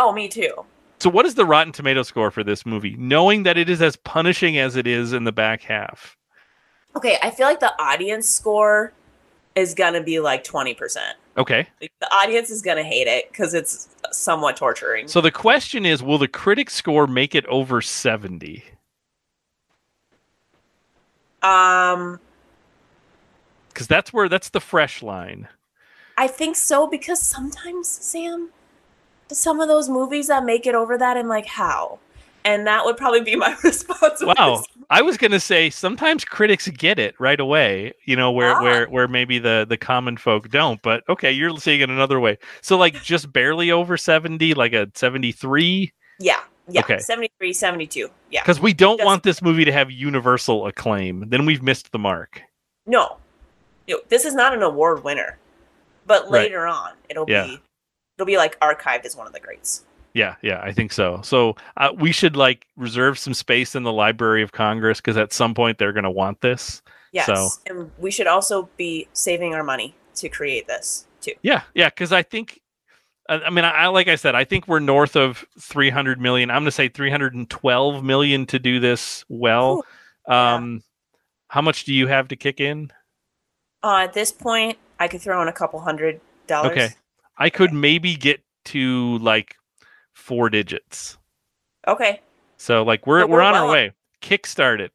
Oh, 0.00 0.12
me 0.12 0.28
too. 0.28 0.64
So 0.98 1.10
what 1.10 1.26
is 1.26 1.34
the 1.36 1.44
Rotten 1.44 1.72
Tomato 1.72 2.02
score 2.02 2.30
for 2.32 2.42
this 2.42 2.66
movie? 2.66 2.96
Knowing 2.98 3.44
that 3.44 3.56
it 3.56 3.68
is 3.68 3.82
as 3.82 3.94
punishing 3.96 4.58
as 4.58 4.74
it 4.76 4.86
is 4.86 5.12
in 5.12 5.24
the 5.24 5.32
back 5.32 5.62
half. 5.62 6.16
Okay, 6.96 7.18
I 7.22 7.30
feel 7.30 7.46
like 7.46 7.60
the 7.60 7.72
audience 7.80 8.28
score 8.28 8.92
is 9.54 9.74
gonna 9.74 10.02
be 10.02 10.20
like 10.20 10.44
twenty 10.44 10.74
percent. 10.74 11.16
Okay. 11.36 11.66
Like, 11.80 11.92
the 12.00 12.12
audience 12.14 12.50
is 12.50 12.60
gonna 12.62 12.82
hate 12.82 13.06
it 13.06 13.30
because 13.30 13.54
it's 13.54 13.88
somewhat 14.10 14.56
torturing. 14.56 15.08
So 15.08 15.20
the 15.20 15.30
question 15.30 15.86
is, 15.86 16.02
will 16.02 16.18
the 16.18 16.28
critic 16.28 16.68
score 16.68 17.06
make 17.06 17.34
it 17.34 17.46
over 17.46 17.80
70? 17.80 18.62
um, 21.42 22.20
Because 23.68 23.86
that's 23.86 24.12
where 24.12 24.28
that's 24.28 24.50
the 24.50 24.60
fresh 24.60 25.02
line. 25.02 25.48
I 26.18 26.28
think 26.28 26.56
so 26.56 26.86
because 26.86 27.20
sometimes 27.20 27.88
Sam, 27.88 28.50
some 29.32 29.60
of 29.60 29.68
those 29.68 29.88
movies 29.88 30.28
that 30.28 30.44
make 30.44 30.66
it 30.66 30.74
over 30.74 30.98
that, 30.98 31.16
I'm 31.16 31.28
like, 31.28 31.46
how? 31.46 31.98
And 32.44 32.66
that 32.66 32.84
would 32.84 32.96
probably 32.96 33.20
be 33.20 33.36
my 33.36 33.56
response. 33.64 34.22
Wow. 34.22 34.64
I 34.90 35.00
was 35.02 35.16
gonna 35.16 35.38
say 35.40 35.70
sometimes 35.70 36.24
critics 36.24 36.68
get 36.68 36.98
it 36.98 37.14
right 37.20 37.38
away, 37.38 37.92
you 38.04 38.16
know, 38.16 38.30
where 38.32 38.54
Ah. 38.56 38.62
where 38.62 38.86
where 38.86 39.08
maybe 39.08 39.38
the 39.38 39.64
the 39.68 39.76
common 39.76 40.16
folk 40.16 40.48
don't. 40.50 40.80
But 40.82 41.04
okay, 41.08 41.30
you're 41.30 41.56
seeing 41.58 41.80
it 41.80 41.88
another 41.90 42.18
way. 42.20 42.38
So 42.60 42.76
like 42.76 43.00
just 43.02 43.32
barely 43.32 43.70
over 43.70 43.96
70, 43.96 44.54
like 44.54 44.72
a 44.72 44.88
73. 44.94 45.92
Yeah, 46.18 46.40
yeah. 46.68 46.80
Okay. 46.80 46.98
73, 46.98 47.52
72. 47.52 48.08
Yeah. 48.30 48.42
Because 48.42 48.60
we 48.60 48.72
don't 48.74 48.98
Yes. 48.98 49.06
want 49.06 49.22
this 49.22 49.40
movie 49.40 49.64
to 49.64 49.72
have 49.72 49.90
universal 49.90 50.66
acclaim. 50.66 51.28
Then 51.30 51.46
we've 51.46 51.62
missed 51.62 51.92
the 51.92 51.98
mark. 51.98 52.42
No, 52.86 53.18
Yo, 53.86 53.98
this 54.08 54.24
is 54.24 54.34
not 54.34 54.52
an 54.54 54.62
award 54.62 55.02
winner, 55.04 55.38
but 56.06 56.22
Right. 56.24 56.42
later 56.42 56.66
on 56.66 56.92
it'll 57.08 57.24
Yeah. 57.28 57.44
be 57.46 57.60
it'll 58.18 58.26
be 58.26 58.36
like 58.36 58.58
archived 58.60 59.04
as 59.04 59.16
one 59.16 59.26
of 59.26 59.32
the 59.32 59.40
greats. 59.40 59.84
Yeah, 60.14 60.36
yeah, 60.42 60.60
I 60.62 60.72
think 60.72 60.92
so. 60.92 61.20
So 61.22 61.56
uh, 61.76 61.90
we 61.96 62.12
should 62.12 62.36
like 62.36 62.66
reserve 62.76 63.18
some 63.18 63.32
space 63.34 63.74
in 63.74 63.82
the 63.82 63.92
Library 63.92 64.42
of 64.42 64.52
Congress 64.52 65.00
because 65.00 65.16
at 65.16 65.32
some 65.32 65.54
point 65.54 65.78
they're 65.78 65.92
going 65.92 66.04
to 66.04 66.10
want 66.10 66.40
this. 66.42 66.82
Yes, 67.12 67.26
So- 67.26 67.48
and 67.66 67.90
we 67.98 68.10
should 68.10 68.26
also 68.26 68.68
be 68.76 69.08
saving 69.12 69.54
our 69.54 69.62
money 69.62 69.94
to 70.16 70.28
create 70.28 70.66
this 70.66 71.06
too. 71.20 71.32
Yeah, 71.42 71.62
yeah, 71.74 71.88
because 71.88 72.12
I 72.12 72.22
think, 72.22 72.60
I 73.28 73.34
I 73.40 73.50
mean, 73.50 73.64
I, 73.64 73.70
I 73.70 73.86
like 73.88 74.08
I 74.08 74.16
said, 74.16 74.34
I 74.34 74.44
think 74.44 74.68
we're 74.68 74.80
north 74.80 75.16
of 75.16 75.44
300 75.60 76.20
million. 76.20 76.50
I'm 76.50 76.56
going 76.62 76.64
to 76.66 76.72
say 76.72 76.88
312 76.88 78.04
million 78.04 78.46
to 78.46 78.58
do 78.58 78.80
this 78.80 79.24
well. 79.28 79.84
yeah. 80.28 80.54
Um, 80.54 80.82
how 81.48 81.60
much 81.62 81.84
do 81.84 81.92
you 81.94 82.06
have 82.06 82.28
to 82.28 82.36
kick 82.36 82.60
in? 82.60 82.90
Uh, 83.82 83.96
at 84.04 84.12
this 84.14 84.32
point, 84.32 84.78
I 84.98 85.08
could 85.08 85.20
throw 85.20 85.42
in 85.42 85.48
a 85.48 85.52
couple 85.52 85.80
hundred 85.80 86.20
dollars. 86.46 86.72
Okay, 86.72 86.88
I 87.36 87.50
could 87.50 87.72
maybe 87.72 88.14
get 88.14 88.40
to 88.66 89.18
like 89.18 89.56
four 90.12 90.50
digits. 90.50 91.16
Okay. 91.88 92.20
So 92.56 92.82
like 92.82 93.06
we're 93.06 93.26
we're, 93.26 93.36
we're 93.36 93.40
on 93.42 93.54
our 93.54 93.62
well 93.62 93.70
on- 93.70 93.72
way. 93.72 93.92
Kickstart 94.20 94.78
it, 94.80 94.92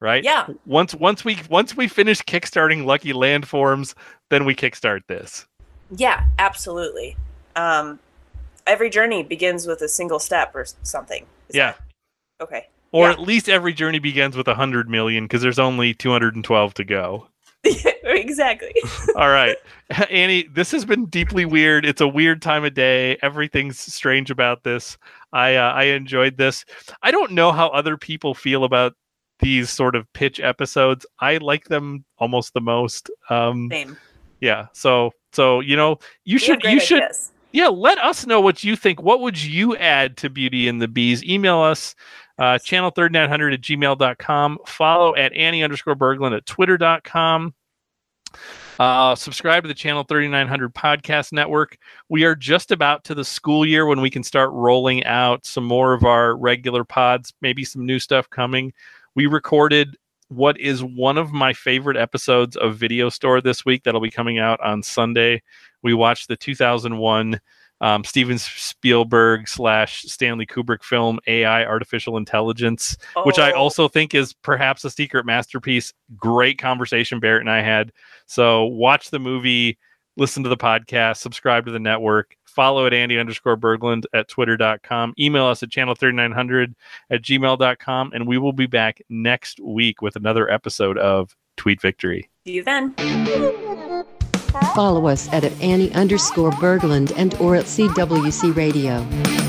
right? 0.00 0.24
Yeah. 0.24 0.46
Once 0.66 0.94
once 0.94 1.24
we 1.24 1.38
once 1.48 1.76
we 1.76 1.86
finish 1.88 2.20
kickstarting 2.22 2.84
Lucky 2.84 3.12
Landforms, 3.12 3.94
then 4.30 4.44
we 4.44 4.54
kickstart 4.54 5.02
this. 5.06 5.46
Yeah, 5.96 6.26
absolutely. 6.38 7.16
Um, 7.56 8.00
every 8.66 8.90
journey 8.90 9.22
begins 9.22 9.66
with 9.66 9.80
a 9.82 9.88
single 9.88 10.18
step 10.18 10.54
or 10.56 10.66
something. 10.82 11.24
Is 11.48 11.56
Yeah. 11.56 11.72
that- 11.72 11.80
okay. 12.44 12.68
Or 12.90 13.06
Yeah. 13.06 13.12
at 13.12 13.20
least 13.20 13.48
every 13.48 13.72
journey 13.72 13.98
begins 14.00 14.36
with 14.36 14.48
a 14.48 14.54
hundred 14.54 14.88
million 14.88 15.24
because 15.24 15.42
there's 15.42 15.58
only 15.58 15.94
212 15.94 16.74
to 16.74 16.84
go. 16.84 17.28
exactly. 18.04 18.74
All 19.16 19.28
right. 19.28 19.56
Annie, 20.10 20.48
this 20.54 20.70
has 20.72 20.84
been 20.84 21.06
deeply 21.06 21.44
weird. 21.44 21.84
It's 21.84 22.00
a 22.00 22.08
weird 22.08 22.42
time 22.42 22.64
of 22.64 22.74
day. 22.74 23.16
Everything's 23.22 23.78
strange 23.78 24.30
about 24.30 24.64
this. 24.64 24.96
I 25.32 25.56
uh, 25.56 25.72
I 25.72 25.84
enjoyed 25.84 26.36
this. 26.36 26.64
I 27.02 27.10
don't 27.10 27.32
know 27.32 27.52
how 27.52 27.68
other 27.68 27.96
people 27.96 28.34
feel 28.34 28.64
about 28.64 28.94
these 29.40 29.70
sort 29.70 29.96
of 29.96 30.10
pitch 30.12 30.40
episodes. 30.40 31.04
I 31.20 31.38
like 31.38 31.64
them 31.64 32.04
almost 32.18 32.54
the 32.54 32.60
most. 32.60 33.10
Um 33.30 33.68
Same. 33.70 33.96
Yeah. 34.40 34.66
So 34.72 35.12
so 35.32 35.60
you 35.60 35.76
know, 35.76 35.98
you 36.24 36.36
We 36.36 36.38
should 36.38 36.62
you 36.64 36.80
should 36.80 37.02
ideas. 37.02 37.32
yeah, 37.52 37.68
let 37.68 37.98
us 37.98 38.26
know 38.26 38.40
what 38.40 38.62
you 38.64 38.76
think. 38.76 39.02
What 39.02 39.20
would 39.20 39.42
you 39.42 39.76
add 39.76 40.16
to 40.18 40.30
Beauty 40.30 40.68
and 40.68 40.80
the 40.80 40.88
Bees? 40.88 41.22
Email 41.24 41.58
us, 41.60 41.94
uh, 42.38 42.58
channel3900 42.58 43.54
at 43.54 43.60
gmail.com. 43.60 44.58
Follow 44.66 45.14
at 45.16 45.32
Annie 45.34 45.62
underscore 45.62 45.96
Berglund 45.96 46.36
at 46.36 46.46
twitter.com. 46.46 47.54
Uh, 48.78 49.14
subscribe 49.14 49.62
to 49.62 49.68
the 49.68 49.74
Channel 49.74 50.02
3900 50.02 50.74
podcast 50.74 51.32
network. 51.32 51.78
We 52.08 52.24
are 52.24 52.34
just 52.34 52.72
about 52.72 53.04
to 53.04 53.14
the 53.14 53.24
school 53.24 53.64
year 53.64 53.86
when 53.86 54.00
we 54.00 54.10
can 54.10 54.24
start 54.24 54.50
rolling 54.52 55.04
out 55.04 55.46
some 55.46 55.64
more 55.64 55.92
of 55.92 56.04
our 56.04 56.36
regular 56.36 56.82
pods, 56.82 57.32
maybe 57.40 57.64
some 57.64 57.86
new 57.86 58.00
stuff 58.00 58.28
coming. 58.30 58.72
We 59.14 59.26
recorded 59.26 59.96
what 60.28 60.58
is 60.58 60.82
one 60.82 61.18
of 61.18 61.32
my 61.32 61.52
favorite 61.52 61.96
episodes 61.96 62.56
of 62.56 62.76
Video 62.76 63.08
Store 63.08 63.40
this 63.40 63.64
week 63.64 63.84
that'll 63.84 64.00
be 64.00 64.10
coming 64.10 64.38
out 64.38 64.60
on 64.60 64.82
Sunday. 64.82 65.42
We 65.82 65.94
watched 65.94 66.26
the 66.26 66.36
2001 66.36 67.40
um, 67.84 68.02
Steven 68.02 68.38
Spielberg 68.38 69.46
slash 69.46 70.02
Stanley 70.04 70.46
Kubrick 70.46 70.82
film 70.82 71.18
AI 71.26 71.64
Artificial 71.66 72.16
Intelligence, 72.16 72.96
which 73.24 73.38
I 73.38 73.52
Oh, 73.52 73.56
also 73.56 73.88
think 73.88 74.14
is 74.14 74.32
perhaps 74.32 74.84
a 74.86 74.90
secret 74.90 75.26
masterpiece. 75.26 75.92
Great 76.16 76.56
conversation 76.58 77.20
Barrett 77.20 77.42
and 77.42 77.50
I 77.50 77.60
had. 77.60 77.92
So 78.26 78.64
watch 78.64 79.10
the 79.10 79.18
movie, 79.18 79.76
listen 80.16 80.42
to 80.44 80.48
the 80.48 80.56
podcast, 80.56 81.18
subscribe 81.18 81.66
to 81.66 81.72
the 81.72 81.78
network, 81.78 82.36
follow 82.46 82.86
at 82.86 82.94
Andy 82.94 83.18
underscore 83.18 83.58
Berglund 83.58 84.04
at 84.14 84.28
twitter.com, 84.28 85.12
email 85.20 85.44
us 85.44 85.62
at 85.62 85.68
channel3900 85.68 86.74
at 87.10 87.20
gmail.com, 87.20 88.12
and 88.14 88.26
we 88.26 88.38
will 88.38 88.54
be 88.54 88.66
back 88.66 89.02
next 89.10 89.60
week 89.60 90.00
with 90.00 90.16
another 90.16 90.50
episode 90.50 90.96
of 90.96 91.36
Tweet 91.58 91.82
Victory. 91.82 92.30
See 92.46 92.54
you 92.54 92.64
then. 92.64 92.94
Follow 94.74 95.06
us 95.06 95.28
at, 95.32 95.44
at 95.44 95.60
Annie 95.60 95.92
underscore 95.94 96.50
Berglund 96.52 97.12
and 97.16 97.34
or 97.40 97.56
at 97.56 97.64
CWC 97.64 98.54
Radio. 98.56 99.43